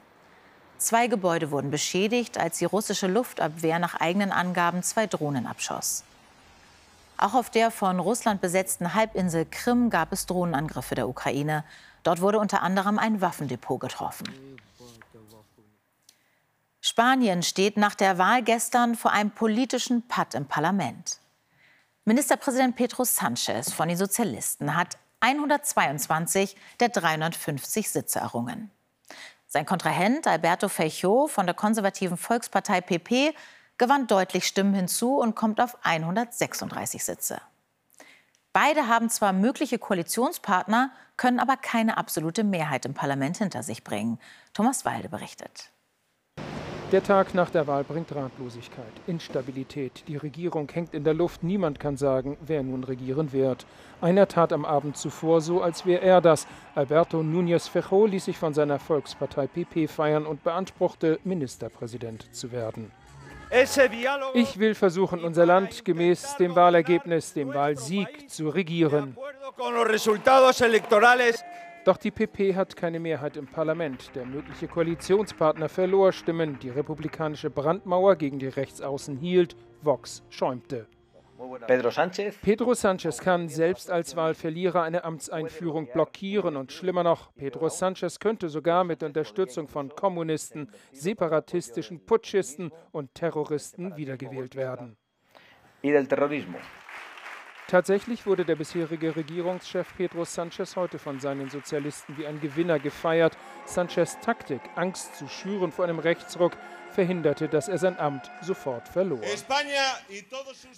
Zwei 0.78 1.08
Gebäude 1.08 1.50
wurden 1.50 1.72
beschädigt, 1.72 2.38
als 2.38 2.60
die 2.60 2.66
russische 2.66 3.08
Luftabwehr 3.08 3.80
nach 3.80 3.96
eigenen 3.96 4.32
Angaben 4.32 4.84
zwei 4.84 5.08
Drohnen 5.08 5.48
abschoss. 5.48 6.04
Auch 7.18 7.34
auf 7.34 7.50
der 7.50 7.72
von 7.72 8.00
Russland 8.00 8.42
besetzten 8.42 8.94
Halbinsel 8.94 9.48
Krim 9.50 9.90
gab 9.90 10.14
es 10.14 10.28
Drohnenangriffe 10.28 10.94
der 10.94 11.10
Ukraine. 11.10 11.66
Dort 12.04 12.22
wurde 12.22 12.38
unter 12.38 12.62
anderem 12.62 13.00
ein 13.00 13.20
Waffendepot 13.20 13.80
getroffen. 13.80 14.28
Spanien 17.00 17.44
steht 17.44 17.78
nach 17.78 17.96
der 17.96 18.18
Wahl 18.18 18.44
gestern 18.44 18.94
vor 18.94 19.12
einem 19.12 19.32
politischen 19.32 20.06
Patt 20.10 20.34
im 20.34 20.48
Parlament. 20.48 21.20
Ministerpräsident 22.04 22.76
Pedro 22.76 23.06
Sanchez 23.06 23.72
von 23.72 23.88
den 23.88 23.96
Sozialisten 23.96 24.76
hat 24.76 24.98
122 25.22 26.58
der 26.82 26.90
350 26.90 27.90
Sitze 27.90 28.20
errungen. 28.20 28.70
Sein 29.48 29.66
Kontrahent 29.66 30.28
Alberto 30.28 30.68
Feijóo 30.68 31.30
von 31.30 31.46
der 31.46 31.56
konservativen 31.56 32.18
Volkspartei 32.18 32.82
PP 32.82 33.34
gewann 33.78 34.08
deutlich 34.08 34.46
Stimmen 34.46 34.74
hinzu 34.74 35.20
und 35.20 35.36
kommt 35.36 35.62
auf 35.62 35.78
136 35.86 37.02
Sitze. 37.02 37.40
Beide 38.52 38.88
haben 38.88 39.10
zwar 39.10 39.32
mögliche 39.32 39.80
Koalitionspartner, 39.80 40.92
können 41.16 41.40
aber 41.40 41.56
keine 41.56 41.96
absolute 41.96 42.44
Mehrheit 42.44 42.86
im 42.86 42.94
Parlament 42.94 43.38
hinter 43.38 43.64
sich 43.64 43.86
bringen. 43.86 44.20
Thomas 44.54 44.84
Walde 44.84 45.08
berichtet. 45.08 45.72
Der 46.92 47.04
Tag 47.04 47.36
nach 47.36 47.52
der 47.52 47.68
Wahl 47.68 47.84
bringt 47.84 48.16
Ratlosigkeit, 48.16 48.92
Instabilität. 49.06 50.04
Die 50.08 50.18
Regierung 50.18 50.68
hängt 50.74 50.96
in 50.96 51.04
der 51.04 51.14
Luft. 51.14 51.44
Niemand 51.44 51.80
kann 51.80 51.98
sagen, 51.98 52.36
wer 52.42 52.64
nun 52.64 52.84
regieren 52.84 53.32
wird. 53.32 53.68
Einer 54.02 54.28
tat 54.28 54.52
am 54.52 54.66
Abend 54.66 54.98
zuvor 54.98 55.40
so, 55.42 55.62
als 55.62 55.86
wäre 55.86 56.02
er 56.02 56.20
das. 56.20 56.48
Alberto 56.74 57.20
Núñez 57.20 57.70
Fejo 57.70 58.08
ließ 58.08 58.26
sich 58.26 58.40
von 58.40 58.56
seiner 58.56 58.80
Volkspartei 58.80 59.46
PP 59.46 59.88
feiern 59.88 60.26
und 60.26 60.44
beanspruchte, 60.44 61.20
Ministerpräsident 61.24 62.34
zu 62.34 62.52
werden. 62.52 62.92
Ich 64.34 64.58
will 64.58 64.74
versuchen, 64.74 65.24
unser 65.24 65.46
Land 65.46 65.86
gemäß 65.86 66.38
dem 66.38 66.56
Wahlergebnis, 66.56 67.34
dem 67.34 67.54
Wahlsieg 67.54 68.32
zu 68.32 68.50
regieren. 68.50 69.16
Doch 71.86 71.98
die 71.98 72.12
PP 72.12 72.56
hat 72.56 72.76
keine 72.76 73.00
Mehrheit 73.00 73.38
im 73.38 73.48
Parlament. 73.48 74.12
Der 74.16 74.26
mögliche 74.26 74.68
Koalitionspartner 74.68 75.70
verlor 75.70 76.12
Stimmen. 76.12 76.60
Die 76.60 76.70
republikanische 76.70 77.50
Brandmauer 77.50 78.16
gegen 78.16 78.40
die 78.40 78.48
Rechtsaußen 78.48 79.18
hielt. 79.18 79.56
Vox 79.82 80.24
schäumte. 80.30 80.88
Pedro 81.68 81.90
Sanchez. 81.90 82.36
Pedro 82.42 82.74
Sanchez 82.74 83.20
kann 83.20 83.48
selbst 83.48 83.90
als 83.90 84.18
Wahlverlierer 84.18 84.84
eine 84.84 85.06
Amtseinführung 85.06 85.88
blockieren 85.88 86.58
und 86.58 86.74
schlimmer 86.74 87.04
noch, 87.04 87.34
Pedro 87.34 87.70
Sanchez 87.70 88.20
könnte 88.20 88.50
sogar 88.50 88.84
mit 88.84 89.04
Unterstützung 89.04 89.70
von 89.70 89.88
Kommunisten, 89.90 90.70
separatistischen 90.92 92.06
Putschisten 92.06 92.74
und 92.92 93.16
Terroristen 93.16 93.96
wiedergewählt 93.96 94.56
werden. 94.56 94.98
Tatsächlich 97.70 98.26
wurde 98.26 98.46
der 98.46 98.56
bisherige 98.56 99.16
Regierungschef 99.16 99.86
Pedro 99.96 100.26
Sanchez 100.26 100.76
heute 100.76 100.98
von 100.98 101.20
seinen 101.20 101.52
Sozialisten 101.52 102.18
wie 102.18 102.26
ein 102.26 102.42
Gewinner 102.42 102.80
gefeiert. 102.80 103.38
Sanchez 103.66 104.18
Taktik, 104.22 104.60
Angst 104.76 105.16
zu 105.16 105.28
schüren 105.28 105.72
vor 105.72 105.86
einem 105.86 106.00
Rechtsruck, 106.00 106.54
verhinderte, 106.90 107.48
dass 107.48 107.68
er 107.68 107.78
sein 107.78 108.00
Amt 108.00 108.32
sofort 108.42 108.90
verlor. 108.90 109.22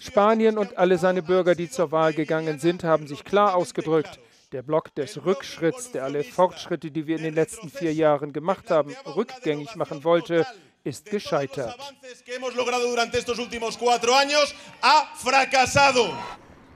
Spanien 0.00 0.58
und 0.58 0.76
alle 0.76 0.98
seine 0.98 1.22
Bürger, 1.22 1.54
die 1.54 1.70
zur 1.70 1.92
Wahl 1.92 2.12
gegangen 2.12 2.58
sind, 2.58 2.84
haben 2.84 3.06
sich 3.06 3.24
klar 3.24 3.54
ausgedrückt. 3.54 4.20
Der 4.52 4.60
Block 4.60 4.94
des 4.94 5.24
Rückschritts, 5.24 5.92
der 5.92 6.04
alle 6.04 6.22
Fortschritte, 6.22 6.90
die 6.90 7.06
wir 7.06 7.16
in 7.16 7.22
den 7.22 7.34
letzten 7.34 7.70
vier 7.70 7.94
Jahren 7.94 8.34
gemacht 8.34 8.70
haben, 8.70 8.94
rückgängig 9.06 9.76
machen 9.76 10.04
wollte, 10.04 10.46
ist 10.84 11.06
gescheitert. 11.06 11.74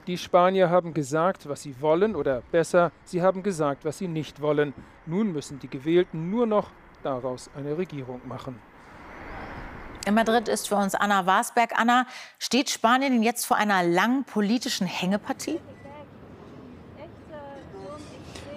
Die 0.07 0.17
Spanier 0.17 0.69
haben 0.69 0.93
gesagt, 0.93 1.49
was 1.49 1.63
sie 1.63 1.81
wollen, 1.81 2.15
oder 2.15 2.41
besser, 2.49 2.93
sie 3.03 3.21
haben 3.21 3.43
gesagt, 3.43 3.83
was 3.83 3.97
sie 3.97 4.07
nicht 4.07 4.41
wollen. 4.41 4.73
Nun 5.05 5.33
müssen 5.33 5.59
die 5.59 5.67
Gewählten 5.67 6.29
nur 6.29 6.47
noch 6.47 6.71
daraus 7.03 7.49
eine 7.57 7.77
Regierung 7.77 8.21
machen. 8.25 8.57
In 10.05 10.13
Madrid 10.13 10.47
ist 10.47 10.69
für 10.69 10.77
uns 10.77 10.95
Anna 10.95 11.25
Wasberg. 11.25 11.73
Anna, 11.77 12.05
steht 12.39 12.69
Spanien 12.69 13.21
jetzt 13.21 13.45
vor 13.45 13.57
einer 13.57 13.83
langen 13.83 14.23
politischen 14.23 14.87
Hängepartie? 14.87 15.59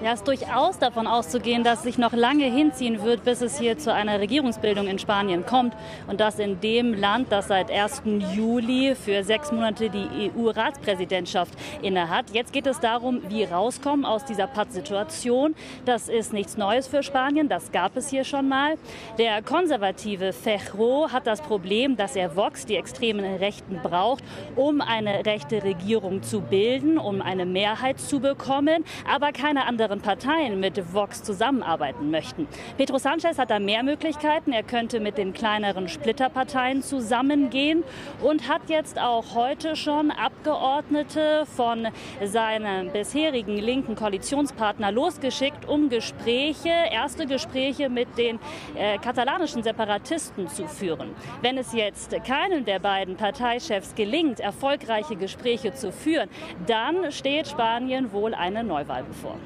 Ja, 0.03 0.15
es 0.15 0.21
ist 0.21 0.29
durchaus 0.29 0.79
davon 0.79 1.07
auszugehen, 1.07 1.63
dass 1.63 1.83
sich 1.83 1.99
noch 1.99 2.15
lange 2.15 2.47
hinziehen 2.47 3.03
wird, 3.05 3.23
bis 3.23 3.43
es 3.43 3.59
hier 3.59 3.77
zu 3.77 3.93
einer 3.93 4.19
Regierungsbildung 4.19 4.87
in 4.87 4.99
Spanien 4.99 5.45
kommt. 5.45 5.75
Und 6.07 6.21
das 6.21 6.39
in 6.39 6.59
dem 6.63 6.95
Land, 6.95 7.31
das 7.31 7.49
seit 7.49 7.71
1. 7.71 8.05
Juli 8.35 8.95
für 8.95 9.23
sechs 9.25 9.53
Monate 9.53 9.91
die 9.91 10.31
EU-Ratspräsidentschaft 10.35 11.53
innehat. 11.83 12.31
Jetzt 12.33 12.55
geht 12.55 12.67
es 12.67 12.81
darum, 12.81 13.21
wie 13.29 13.45
rauskommen 13.45 14.07
aus 14.07 14.25
dieser 14.25 14.47
Pattsituation. 14.47 15.55
Das 15.85 16.09
ist 16.09 16.33
nichts 16.33 16.57
Neues 16.57 16.87
für 16.87 17.03
Spanien, 17.03 17.51
das 17.51 17.71
gab 17.71 17.95
es 17.95 18.09
hier 18.09 18.25
schon 18.25 18.49
mal. 18.49 18.79
Der 19.19 19.43
konservative 19.43 20.33
Fejro 20.33 21.11
hat 21.13 21.27
das 21.27 21.43
Problem, 21.43 21.99
dass 21.99 22.17
er 22.17 22.37
Vox, 22.37 22.65
die 22.65 22.77
extremen 22.77 23.37
Rechten, 23.37 23.81
braucht, 23.83 24.25
um 24.57 24.81
eine 24.81 25.27
rechte 25.27 25.63
Regierung 25.63 26.23
zu 26.23 26.41
bilden, 26.41 26.97
um 26.97 27.21
eine 27.21 27.45
Mehrheit 27.45 28.01
zu 28.01 28.21
bekommen, 28.21 28.83
aber 29.07 29.33
keine 29.33 29.67
andere 29.67 29.90
anderen 29.91 30.03
Parteien 30.03 30.61
mit 30.61 30.95
Vox 30.95 31.23
zusammenarbeiten 31.23 32.11
möchten. 32.11 32.47
Pedro 32.77 32.99
Sanchez 32.99 33.39
hat 33.39 33.51
da 33.51 33.59
mehr 33.59 33.83
Möglichkeiten. 33.83 34.53
Er 34.53 34.63
könnte 34.63 35.01
mit 35.01 35.19
den 35.19 35.33
kleineren 35.33 35.89
Splitterparteien 35.89 36.83
zusammengehen 36.83 37.83
und 38.23 38.49
hat 38.49 38.63
jetzt 38.69 39.01
auch 39.01 39.35
heute 39.35 39.75
schon 39.75 40.13
Abgeordnete 40.13 41.45
von 41.57 41.89
seinem 42.25 42.93
bisherigen 42.93 43.57
linken 43.57 43.97
Koalitionspartner 43.97 44.93
losgeschickt, 44.93 45.69
um 45.69 45.89
Gespräche, 45.89 46.71
erste 46.93 47.27
Gespräche 47.27 47.89
mit 47.89 48.17
den 48.17 48.39
äh, 48.77 48.99
katalanischen 48.99 49.65
Separatisten 49.65 50.49
zu 50.49 50.69
führen. 50.69 51.11
Wenn 51.43 51.59
es 51.59 51.73
jetzt 51.73 52.15
keinem 52.25 52.65
der 52.65 52.79
beiden 52.79 53.17
Parteichefs 53.17 53.97
gelingt, 53.97 54.39
erfolgreiche 54.39 55.17
Gespräche 55.17 55.75
zu 55.75 55.91
führen, 55.91 56.29
dann 56.67 57.11
steht 57.11 57.49
Spanien 57.49 58.13
wohl 58.13 58.35
eine 58.35 58.63
Neuwahl 58.63 59.03
bevor. 59.03 59.37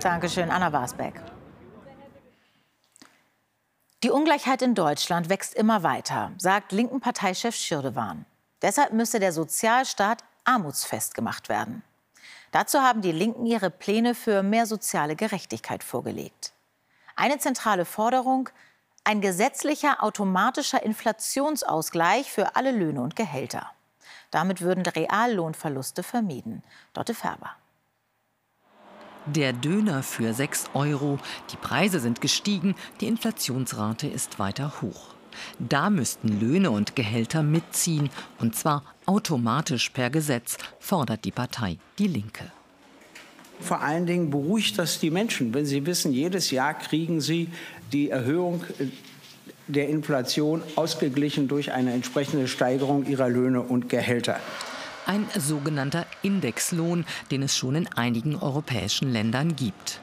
Dankeschön, 0.00 0.50
Anna 0.50 0.72
Wasbeck. 0.72 1.20
Die 4.02 4.10
Ungleichheit 4.10 4.62
in 4.62 4.74
Deutschland 4.74 5.28
wächst 5.28 5.54
immer 5.54 5.82
weiter, 5.82 6.32
sagt 6.38 6.72
linken 6.72 7.00
Parteichef 7.00 7.54
Schirdewan. 7.54 8.24
Deshalb 8.62 8.94
müsse 8.94 9.20
der 9.20 9.32
Sozialstaat 9.32 10.24
armutsfest 10.44 11.14
gemacht 11.14 11.50
werden. 11.50 11.82
Dazu 12.50 12.80
haben 12.80 13.02
die 13.02 13.12
Linken 13.12 13.44
ihre 13.44 13.70
Pläne 13.70 14.14
für 14.14 14.42
mehr 14.42 14.64
soziale 14.64 15.16
Gerechtigkeit 15.16 15.84
vorgelegt. 15.84 16.54
Eine 17.14 17.38
zentrale 17.38 17.84
Forderung, 17.84 18.48
ein 19.04 19.20
gesetzlicher 19.20 20.02
automatischer 20.02 20.82
Inflationsausgleich 20.82 22.32
für 22.32 22.56
alle 22.56 22.72
Löhne 22.72 23.02
und 23.02 23.16
Gehälter. 23.16 23.70
Damit 24.30 24.62
würden 24.62 24.86
Reallohnverluste 24.86 26.02
vermieden. 26.02 26.62
Dotte 26.94 27.14
Färber. 27.14 27.59
Der 29.26 29.52
Döner 29.52 30.02
für 30.02 30.32
6 30.32 30.70
Euro. 30.72 31.18
Die 31.52 31.56
Preise 31.56 32.00
sind 32.00 32.20
gestiegen, 32.22 32.74
die 33.00 33.06
Inflationsrate 33.06 34.06
ist 34.06 34.38
weiter 34.38 34.80
hoch. 34.80 35.08
Da 35.58 35.90
müssten 35.90 36.40
Löhne 36.40 36.70
und 36.70 36.96
Gehälter 36.96 37.42
mitziehen, 37.42 38.08
und 38.38 38.56
zwar 38.56 38.82
automatisch 39.04 39.90
per 39.90 40.08
Gesetz, 40.10 40.56
fordert 40.78 41.24
die 41.24 41.32
Partei 41.32 41.76
Die 41.98 42.06
Linke. 42.06 42.50
Vor 43.60 43.82
allen 43.82 44.06
Dingen 44.06 44.30
beruhigt 44.30 44.78
das 44.78 45.00
die 45.00 45.10
Menschen, 45.10 45.52
wenn 45.52 45.66
sie 45.66 45.84
wissen, 45.84 46.12
jedes 46.12 46.50
Jahr 46.50 46.72
kriegen 46.72 47.20
sie 47.20 47.48
die 47.92 48.08
Erhöhung 48.08 48.64
äh, 48.78 48.86
der 49.68 49.88
Inflation 49.90 50.62
ausgeglichen 50.76 51.46
durch 51.46 51.72
eine 51.72 51.92
entsprechende 51.92 52.48
Steigerung 52.48 53.06
ihrer 53.06 53.28
Löhne 53.28 53.60
und 53.60 53.88
Gehälter. 53.90 54.40
Ein 55.10 55.26
sogenannter 55.36 56.06
Indexlohn, 56.22 57.04
den 57.32 57.42
es 57.42 57.56
schon 57.56 57.74
in 57.74 57.88
einigen 57.88 58.36
europäischen 58.36 59.10
Ländern 59.12 59.56
gibt. 59.56 60.00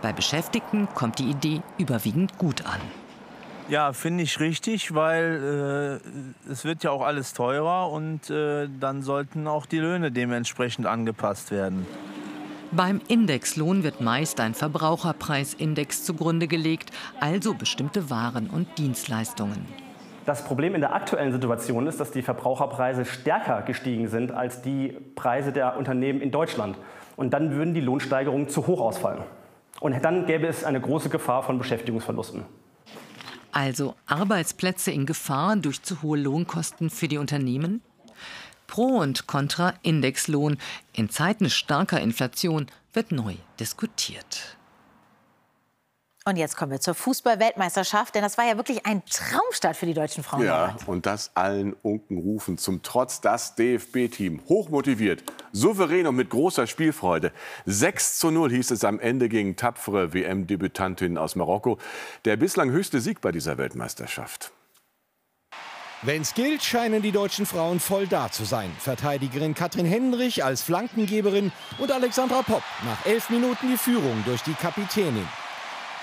Bei 0.00 0.14
Beschäftigten 0.14 0.88
kommt 0.94 1.18
die 1.18 1.28
Idee 1.28 1.60
überwiegend 1.76 2.38
gut 2.38 2.64
an. 2.64 2.80
Ja, 3.68 3.92
finde 3.92 4.24
ich 4.24 4.40
richtig, 4.40 4.94
weil 4.94 6.00
äh, 6.48 6.50
es 6.50 6.64
wird 6.64 6.84
ja 6.84 6.90
auch 6.90 7.02
alles 7.02 7.34
teurer 7.34 7.90
und 7.90 8.30
äh, 8.30 8.70
dann 8.80 9.02
sollten 9.02 9.46
auch 9.46 9.66
die 9.66 9.78
Löhne 9.78 10.10
dementsprechend 10.10 10.86
angepasst 10.86 11.50
werden. 11.50 11.84
Beim 12.72 13.02
Indexlohn 13.08 13.82
wird 13.82 14.00
meist 14.00 14.40
ein 14.40 14.54
Verbraucherpreisindex 14.54 16.02
zugrunde 16.04 16.48
gelegt, 16.48 16.92
also 17.20 17.52
bestimmte 17.52 18.08
Waren 18.08 18.48
und 18.48 18.78
Dienstleistungen. 18.78 19.85
Das 20.26 20.42
Problem 20.42 20.74
in 20.74 20.80
der 20.80 20.92
aktuellen 20.92 21.30
Situation 21.30 21.86
ist, 21.86 22.00
dass 22.00 22.10
die 22.10 22.20
Verbraucherpreise 22.20 23.04
stärker 23.04 23.62
gestiegen 23.62 24.08
sind 24.08 24.32
als 24.32 24.60
die 24.60 24.88
Preise 25.14 25.52
der 25.52 25.76
Unternehmen 25.76 26.20
in 26.20 26.32
Deutschland. 26.32 26.76
Und 27.14 27.32
dann 27.32 27.52
würden 27.52 27.74
die 27.74 27.80
Lohnsteigerungen 27.80 28.48
zu 28.48 28.66
hoch 28.66 28.80
ausfallen. 28.80 29.22
Und 29.78 30.04
dann 30.04 30.26
gäbe 30.26 30.48
es 30.48 30.64
eine 30.64 30.80
große 30.80 31.10
Gefahr 31.10 31.44
von 31.44 31.58
Beschäftigungsverlusten. 31.58 32.44
Also 33.52 33.94
Arbeitsplätze 34.06 34.90
in 34.90 35.06
Gefahr 35.06 35.54
durch 35.56 35.80
zu 35.82 36.02
hohe 36.02 36.18
Lohnkosten 36.18 36.90
für 36.90 37.06
die 37.06 37.18
Unternehmen? 37.18 37.80
Pro 38.66 38.98
und 38.98 39.28
Contra 39.28 39.74
Indexlohn. 39.82 40.58
In 40.92 41.08
Zeiten 41.08 41.48
starker 41.50 42.00
Inflation 42.00 42.66
wird 42.92 43.12
neu 43.12 43.34
diskutiert. 43.60 44.55
Und 46.28 46.34
jetzt 46.34 46.56
kommen 46.56 46.72
wir 46.72 46.80
zur 46.80 46.96
Fußball-Weltmeisterschaft, 46.96 48.16
denn 48.16 48.22
das 48.22 48.36
war 48.36 48.44
ja 48.44 48.56
wirklich 48.56 48.84
ein 48.84 49.00
Traumstart 49.08 49.76
für 49.76 49.86
die 49.86 49.94
deutschen 49.94 50.24
Frauen. 50.24 50.44
Ja, 50.44 50.76
und 50.86 51.06
das 51.06 51.30
allen 51.34 51.72
Unkenrufen 51.82 52.58
zum 52.58 52.82
Trotz 52.82 53.20
das 53.20 53.54
DFB-Team 53.54 54.40
hochmotiviert, 54.48 55.22
souverän 55.52 56.08
und 56.08 56.16
mit 56.16 56.28
großer 56.28 56.66
Spielfreude. 56.66 57.30
6 57.66 58.18
zu 58.18 58.32
0 58.32 58.50
hieß 58.50 58.72
es 58.72 58.82
am 58.82 58.98
Ende 58.98 59.28
gegen 59.28 59.54
tapfere 59.54 60.12
WM-Debütantinnen 60.14 61.16
aus 61.16 61.36
Marokko. 61.36 61.78
Der 62.24 62.36
bislang 62.36 62.70
höchste 62.70 63.00
Sieg 63.00 63.20
bei 63.20 63.30
dieser 63.30 63.56
Weltmeisterschaft. 63.56 64.50
Wenn's 66.02 66.34
gilt, 66.34 66.64
scheinen 66.64 67.02
die 67.02 67.12
deutschen 67.12 67.46
Frauen 67.46 67.78
voll 67.78 68.08
da 68.08 68.32
zu 68.32 68.44
sein. 68.44 68.72
Verteidigerin 68.80 69.54
Katrin 69.54 69.86
Hendrich 69.86 70.42
als 70.42 70.60
Flankengeberin 70.60 71.52
und 71.78 71.92
Alexandra 71.92 72.42
Popp 72.42 72.64
nach 72.84 73.06
elf 73.06 73.30
Minuten 73.30 73.68
die 73.70 73.78
Führung 73.78 74.24
durch 74.26 74.42
die 74.42 74.54
Kapitänin. 74.54 75.26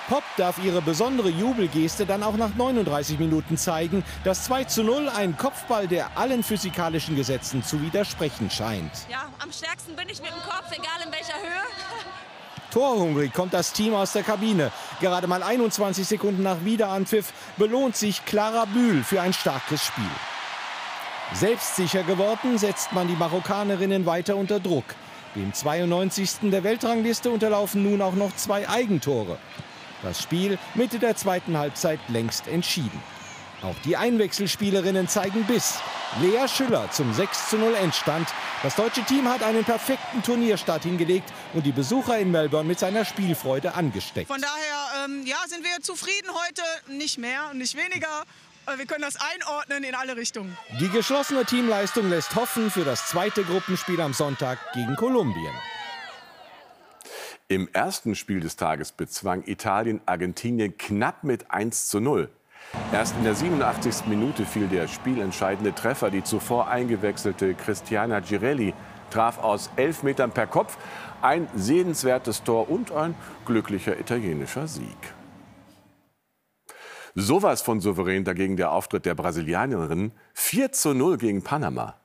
Pop 0.10 0.24
darf 0.36 0.62
ihre 0.64 0.82
besondere 0.82 1.30
Jubelgeste 1.30 2.06
dann 2.06 2.24
auch 2.24 2.36
nach 2.36 2.54
39 2.56 3.20
Minuten 3.20 3.58
zeigen. 3.58 4.04
Das 4.26 4.44
2 4.46 4.66
zu 4.66 4.84
0 4.84 5.10
ein 5.10 5.38
Kopfball, 5.38 5.88
der 5.88 6.18
allen 6.18 6.44
physikalischen 6.44 7.16
Gesetzen 7.16 7.64
zu 7.64 7.82
widersprechen 7.82 8.50
scheint. 8.50 8.92
Ja, 9.10 9.30
am 9.42 9.52
stärksten 9.52 9.96
bin 9.96 10.10
ich 10.10 10.22
mit 10.22 10.30
dem 10.32 10.42
Kopf, 10.42 10.72
egal 10.72 11.06
in 11.06 11.12
welcher 11.12 11.40
Höhe. 11.42 11.64
Torhungrig 12.72 13.32
kommt 13.34 13.54
das 13.54 13.72
Team 13.72 13.94
aus 13.94 14.14
der 14.14 14.24
Kabine. 14.24 14.72
Gerade 15.00 15.28
mal 15.28 15.42
21 15.42 16.06
Sekunden 16.06 16.44
nach 16.44 16.66
Wiederanpfiff 16.66 17.32
belohnt 17.58 17.96
sich 17.96 18.26
Clara 18.26 18.66
Bühl 18.66 19.04
für 19.04 19.22
ein 19.22 19.32
starkes 19.32 19.86
Spiel. 19.86 20.04
Selbstsicher 21.34 22.04
geworden 22.04 22.58
setzt 22.58 22.92
man 22.92 23.08
die 23.08 23.16
Marokkanerinnen 23.16 24.06
weiter 24.06 24.36
unter 24.36 24.60
Druck. 24.60 24.86
Dem 25.36 25.54
92. 25.54 26.52
der 26.52 26.64
Weltrangliste 26.64 27.30
unterlaufen 27.30 27.84
nun 27.84 28.02
auch 28.02 28.14
noch 28.14 28.36
zwei 28.36 28.68
Eigentore. 28.68 29.38
Das 30.04 30.22
Spiel 30.22 30.60
Mitte 30.76 31.00
der 31.00 31.16
zweiten 31.16 31.58
Halbzeit 31.58 32.00
längst 32.10 32.48
entschieden. 32.48 33.02
Auch 33.64 33.76
die 33.86 33.96
Einwechselspielerinnen 33.96 35.08
zeigen 35.08 35.46
Biss. 35.46 35.80
Lea 36.22 36.48
Schüller 36.48 36.92
zum 36.92 37.14
6 37.14 37.50
zu 37.50 37.58
0 37.58 37.74
Endstand. 37.76 38.28
Das 38.62 38.76
deutsche 38.76 39.04
Team 39.04 39.28
hat 39.30 39.42
einen 39.42 39.64
perfekten 39.64 40.22
Turnierstart 40.22 40.84
hingelegt 40.84 41.32
und 41.54 41.66
die 41.66 41.72
Besucher 41.72 42.20
in 42.20 42.30
Melbourne 42.30 42.68
mit 42.68 42.78
seiner 42.78 43.06
Spielfreude 43.06 43.74
angesteckt. 43.74 44.28
Von 44.28 44.42
daher 44.42 45.06
ähm, 45.06 45.26
ja, 45.26 45.38
sind 45.48 45.64
wir 45.64 45.82
zufrieden 45.82 46.30
heute, 46.46 46.94
nicht 46.94 47.18
mehr 47.18 47.50
und 47.52 47.58
nicht 47.58 47.76
weniger. 47.76 48.24
Wir 48.78 48.86
können 48.86 49.02
das 49.02 49.18
einordnen 49.18 49.84
in 49.84 49.96
alle 49.96 50.16
Richtungen. 50.16 50.58
Die 50.80 50.90
geschlossene 50.90 51.46
Teamleistung 51.46 52.10
lässt 52.10 52.36
hoffen 52.36 52.72
für 52.72 52.86
das 52.86 53.08
zweite 53.08 53.44
Gruppenspiel 53.44 54.00
am 54.00 54.14
Sonntag 54.14 54.58
gegen 54.74 54.96
Kolumbien. 54.96 55.54
Im 57.54 57.70
ersten 57.72 58.16
Spiel 58.16 58.40
des 58.40 58.56
Tages 58.56 58.92
bezwang 58.92 59.44
Italien 59.46 60.02
Argentinien 60.08 60.76
knapp 60.76 61.24
mit 61.24 61.52
1 61.52 61.88
zu 61.88 62.00
0. 62.00 62.28
Erst 62.92 63.16
in 63.16 63.26
der 63.26 63.36
87. 63.36 64.08
Minute 64.08 64.44
fiel 64.44 64.68
der 64.68 64.88
spielentscheidende 64.88 65.76
Treffer. 65.76 66.10
Die 66.10 66.24
zuvor 66.24 66.68
eingewechselte 66.68 67.54
Cristiana 67.54 68.22
Girelli 68.22 68.74
traf 69.12 69.38
aus 69.38 69.70
elf 69.76 70.02
Metern 70.02 70.32
per 70.32 70.48
Kopf. 70.48 70.80
Ein 71.22 71.48
sehenswertes 71.54 72.42
Tor 72.42 72.72
und 72.72 72.92
ein 72.92 73.14
glücklicher 73.46 74.00
italienischer 74.00 74.68
Sieg. 74.68 75.14
Sowas 77.14 77.62
von 77.62 77.82
souverän 77.82 78.24
dagegen 78.24 78.58
der 78.58 78.72
Auftritt 78.72 79.06
der 79.06 79.14
Brasilianerin 79.14 80.12
4 80.34 80.72
zu 80.72 80.96
0 80.96 81.20
gegen 81.20 81.44
Panama. 81.44 82.00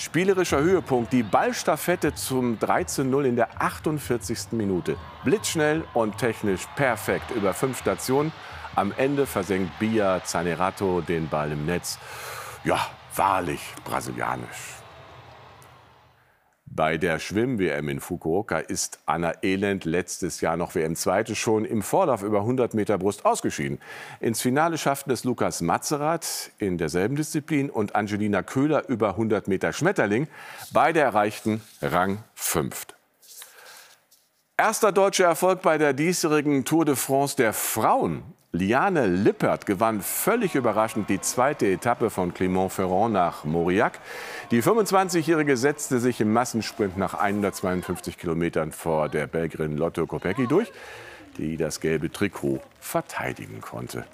Spielerischer 0.00 0.60
Höhepunkt, 0.60 1.12
die 1.12 1.24
Ballstaffette 1.24 2.14
zum 2.14 2.56
13-0 2.56 3.24
in 3.24 3.34
der 3.34 3.60
48. 3.60 4.52
Minute. 4.52 4.96
Blitzschnell 5.24 5.82
und 5.92 6.16
technisch 6.16 6.68
perfekt 6.76 7.32
über 7.32 7.52
fünf 7.52 7.80
Stationen. 7.80 8.30
Am 8.76 8.92
Ende 8.96 9.26
versenkt 9.26 9.76
Bia 9.80 10.22
Zanerato 10.22 11.00
den 11.00 11.28
Ball 11.28 11.50
im 11.50 11.66
Netz. 11.66 11.98
Ja, 12.62 12.78
wahrlich 13.16 13.60
brasilianisch. 13.84 14.77
Bei 16.78 16.96
der 16.96 17.18
Schwimm-WM 17.18 17.88
in 17.88 17.98
Fukuoka 17.98 18.58
ist 18.58 19.00
Anna 19.04 19.32
Elend 19.42 19.84
letztes 19.84 20.40
Jahr 20.40 20.56
noch 20.56 20.76
WM-Zweite 20.76 21.34
schon 21.34 21.64
im 21.64 21.82
Vorlauf 21.82 22.22
über 22.22 22.38
100 22.42 22.74
Meter 22.74 22.98
Brust 22.98 23.24
ausgeschieden. 23.24 23.80
Ins 24.20 24.40
Finale 24.40 24.78
schafften 24.78 25.10
es 25.10 25.24
Lukas 25.24 25.60
Matzerath 25.60 26.52
in 26.58 26.78
derselben 26.78 27.16
Disziplin 27.16 27.68
und 27.68 27.96
Angelina 27.96 28.44
Köhler 28.44 28.88
über 28.88 29.08
100 29.08 29.48
Meter 29.48 29.72
Schmetterling. 29.72 30.28
Beide 30.72 31.00
erreichten 31.00 31.62
Rang 31.82 32.18
5. 32.36 32.97
Erster 34.60 34.90
deutscher 34.90 35.26
Erfolg 35.26 35.62
bei 35.62 35.78
der 35.78 35.92
diesjährigen 35.92 36.64
Tour 36.64 36.84
de 36.84 36.96
France 36.96 37.36
der 37.36 37.52
Frauen. 37.52 38.24
Liane 38.50 39.06
Lippert 39.06 39.66
gewann 39.66 40.00
völlig 40.02 40.56
überraschend 40.56 41.08
die 41.08 41.20
zweite 41.20 41.68
Etappe 41.68 42.10
von 42.10 42.34
Clermont-Ferrand 42.34 43.12
nach 43.12 43.44
Mauriac. 43.44 44.00
Die 44.50 44.60
25-Jährige 44.60 45.56
setzte 45.56 46.00
sich 46.00 46.20
im 46.20 46.32
Massensprint 46.32 46.98
nach 46.98 47.14
152 47.14 48.18
Kilometern 48.18 48.72
vor 48.72 49.08
der 49.08 49.28
Belgierin 49.28 49.76
Lotto 49.76 50.08
Kopecky 50.08 50.48
durch, 50.48 50.72
die 51.36 51.56
das 51.56 51.78
gelbe 51.78 52.10
Trikot 52.10 52.60
verteidigen 52.80 53.60
konnte. 53.60 54.06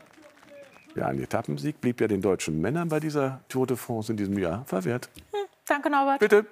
Ja, 0.94 1.06
ein 1.06 1.22
Etappensieg 1.22 1.80
blieb 1.80 2.02
ja 2.02 2.06
den 2.06 2.20
deutschen 2.20 2.60
Männern 2.60 2.90
bei 2.90 3.00
dieser 3.00 3.40
Tour 3.48 3.66
de 3.66 3.78
France 3.78 4.12
in 4.12 4.18
diesem 4.18 4.38
Jahr 4.38 4.66
verwehrt. 4.66 5.08
Hm, 5.32 5.46
danke, 5.66 5.88
Norbert. 5.88 6.20
Bitte. 6.20 6.44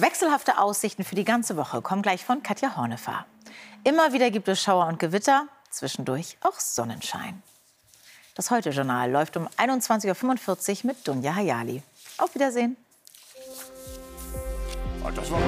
Wechselhafte 0.00 0.58
Aussichten 0.58 1.04
für 1.04 1.14
die 1.14 1.24
ganze 1.24 1.58
Woche 1.58 1.82
kommen 1.82 2.00
gleich 2.00 2.24
von 2.24 2.42
Katja 2.42 2.76
Hornefahr. 2.76 3.26
Immer 3.84 4.14
wieder 4.14 4.30
gibt 4.30 4.48
es 4.48 4.62
Schauer 4.62 4.86
und 4.86 4.98
Gewitter 4.98 5.46
zwischendurch 5.70 6.38
auch 6.40 6.58
Sonnenschein. 6.58 7.42
Das 8.34 8.50
Heute-Journal 8.50 9.10
läuft 9.10 9.36
um 9.36 9.46
21.45 9.58 10.84
Uhr 10.84 10.86
mit 10.86 11.06
Dunja 11.06 11.34
Hayali. 11.34 11.82
Auf 12.16 12.34
Wiedersehen. 12.34 12.76
Das 15.14 15.30
war 15.30 15.40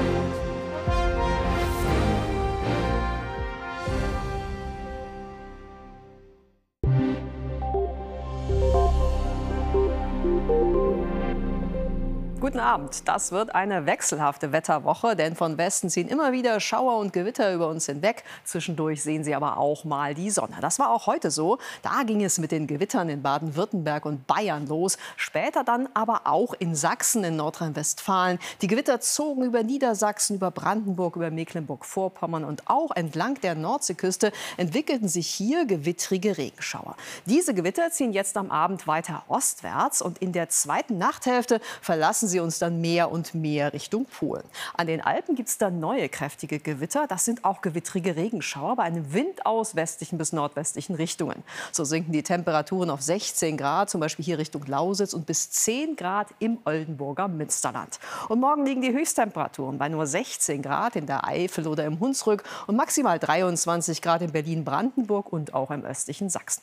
Guten 12.52 12.64
Abend. 12.64 13.08
Das 13.08 13.32
wird 13.32 13.54
eine 13.54 13.86
wechselhafte 13.86 14.52
Wetterwoche, 14.52 15.16
denn 15.16 15.36
von 15.36 15.56
Westen 15.56 15.88
ziehen 15.88 16.06
immer 16.08 16.32
wieder 16.32 16.60
Schauer 16.60 16.98
und 16.98 17.14
Gewitter 17.14 17.54
über 17.54 17.66
uns 17.68 17.86
hinweg. 17.86 18.24
Zwischendurch 18.44 19.02
sehen 19.02 19.24
Sie 19.24 19.34
aber 19.34 19.56
auch 19.56 19.84
mal 19.84 20.12
die 20.12 20.28
Sonne. 20.28 20.56
Das 20.60 20.78
war 20.78 20.90
auch 20.90 21.06
heute 21.06 21.30
so. 21.30 21.56
Da 21.80 22.02
ging 22.02 22.22
es 22.22 22.38
mit 22.38 22.52
den 22.52 22.66
Gewittern 22.66 23.08
in 23.08 23.22
Baden-Württemberg 23.22 24.04
und 24.04 24.26
Bayern 24.26 24.66
los. 24.66 24.98
Später 25.16 25.64
dann 25.64 25.88
aber 25.94 26.26
auch 26.26 26.52
in 26.58 26.74
Sachsen, 26.74 27.24
in 27.24 27.36
Nordrhein-Westfalen. 27.36 28.38
Die 28.60 28.66
Gewitter 28.66 29.00
zogen 29.00 29.44
über 29.44 29.62
Niedersachsen, 29.62 30.36
über 30.36 30.50
Brandenburg, 30.50 31.16
über 31.16 31.30
Mecklenburg-Vorpommern 31.30 32.44
und 32.44 32.68
auch 32.68 32.90
entlang 32.90 33.40
der 33.40 33.54
Nordseeküste 33.54 34.30
entwickelten 34.58 35.08
sich 35.08 35.26
hier 35.26 35.64
gewittrige 35.64 36.36
Regenschauer. 36.36 36.96
Diese 37.24 37.54
Gewitter 37.54 37.90
ziehen 37.92 38.12
jetzt 38.12 38.36
am 38.36 38.50
Abend 38.50 38.86
weiter 38.86 39.22
ostwärts 39.28 40.02
und 40.02 40.18
in 40.18 40.32
der 40.32 40.50
zweiten 40.50 40.98
Nachthälfte 40.98 41.58
verlassen 41.80 42.28
sie 42.28 42.41
uns 42.42 42.58
dann 42.58 42.80
mehr 42.80 43.10
und 43.10 43.34
mehr 43.34 43.72
Richtung 43.72 44.06
Polen. 44.06 44.44
An 44.74 44.86
den 44.86 45.00
Alpen 45.00 45.34
gibt 45.34 45.48
es 45.48 45.58
dann 45.58 45.80
neue 45.80 46.08
kräftige 46.08 46.58
Gewitter. 46.58 47.06
Das 47.06 47.24
sind 47.24 47.44
auch 47.44 47.60
gewittrige 47.60 48.16
Regenschauer 48.16 48.76
bei 48.76 48.84
einem 48.84 49.12
Wind 49.12 49.46
aus 49.46 49.74
westlichen 49.74 50.18
bis 50.18 50.32
nordwestlichen 50.32 50.94
Richtungen. 50.96 51.42
So 51.70 51.84
sinken 51.84 52.12
die 52.12 52.22
Temperaturen 52.22 52.90
auf 52.90 53.02
16 53.02 53.56
Grad, 53.56 53.90
zum 53.90 54.00
Beispiel 54.00 54.24
hier 54.24 54.38
Richtung 54.38 54.64
Lausitz, 54.66 55.14
und 55.14 55.26
bis 55.26 55.50
10 55.50 55.96
Grad 55.96 56.28
im 56.38 56.58
Oldenburger 56.64 57.28
Münsterland. 57.28 57.98
Und 58.28 58.40
morgen 58.40 58.66
liegen 58.66 58.82
die 58.82 58.92
Höchsttemperaturen 58.92 59.78
bei 59.78 59.88
nur 59.88 60.06
16 60.06 60.62
Grad 60.62 60.96
in 60.96 61.06
der 61.06 61.26
Eifel 61.26 61.66
oder 61.66 61.84
im 61.84 62.00
Hunsrück 62.00 62.44
und 62.66 62.76
maximal 62.76 63.18
23 63.18 64.02
Grad 64.02 64.22
in 64.22 64.32
Berlin-Brandenburg 64.32 65.32
und 65.32 65.54
auch 65.54 65.70
im 65.70 65.84
östlichen 65.84 66.30
Sachsen. 66.30 66.62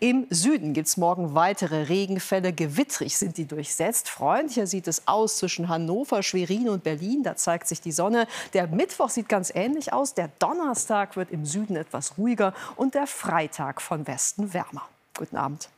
Im 0.00 0.26
Süden 0.30 0.72
gibt 0.74 0.88
es 0.88 0.96
morgen 0.96 1.34
weitere 1.34 1.84
Regenfälle. 1.84 2.52
Gewittrig 2.52 3.16
sind 3.16 3.36
die 3.38 3.46
durchsetzt. 3.46 4.08
Freundlicher 4.08 4.66
sieht 4.66 4.86
es 4.86 5.05
aus 5.06 5.38
zwischen 5.38 5.68
Hannover, 5.68 6.22
Schwerin 6.22 6.68
und 6.68 6.84
Berlin. 6.84 7.22
Da 7.22 7.36
zeigt 7.36 7.68
sich 7.68 7.80
die 7.80 7.92
Sonne. 7.92 8.26
Der 8.52 8.66
Mittwoch 8.66 9.10
sieht 9.10 9.28
ganz 9.28 9.52
ähnlich 9.54 9.92
aus. 9.92 10.14
Der 10.14 10.28
Donnerstag 10.38 11.16
wird 11.16 11.30
im 11.30 11.44
Süden 11.46 11.76
etwas 11.76 12.18
ruhiger 12.18 12.52
und 12.76 12.94
der 12.94 13.06
Freitag 13.06 13.80
von 13.80 14.06
Westen 14.06 14.52
wärmer. 14.52 14.82
Guten 15.16 15.36
Abend. 15.36 15.68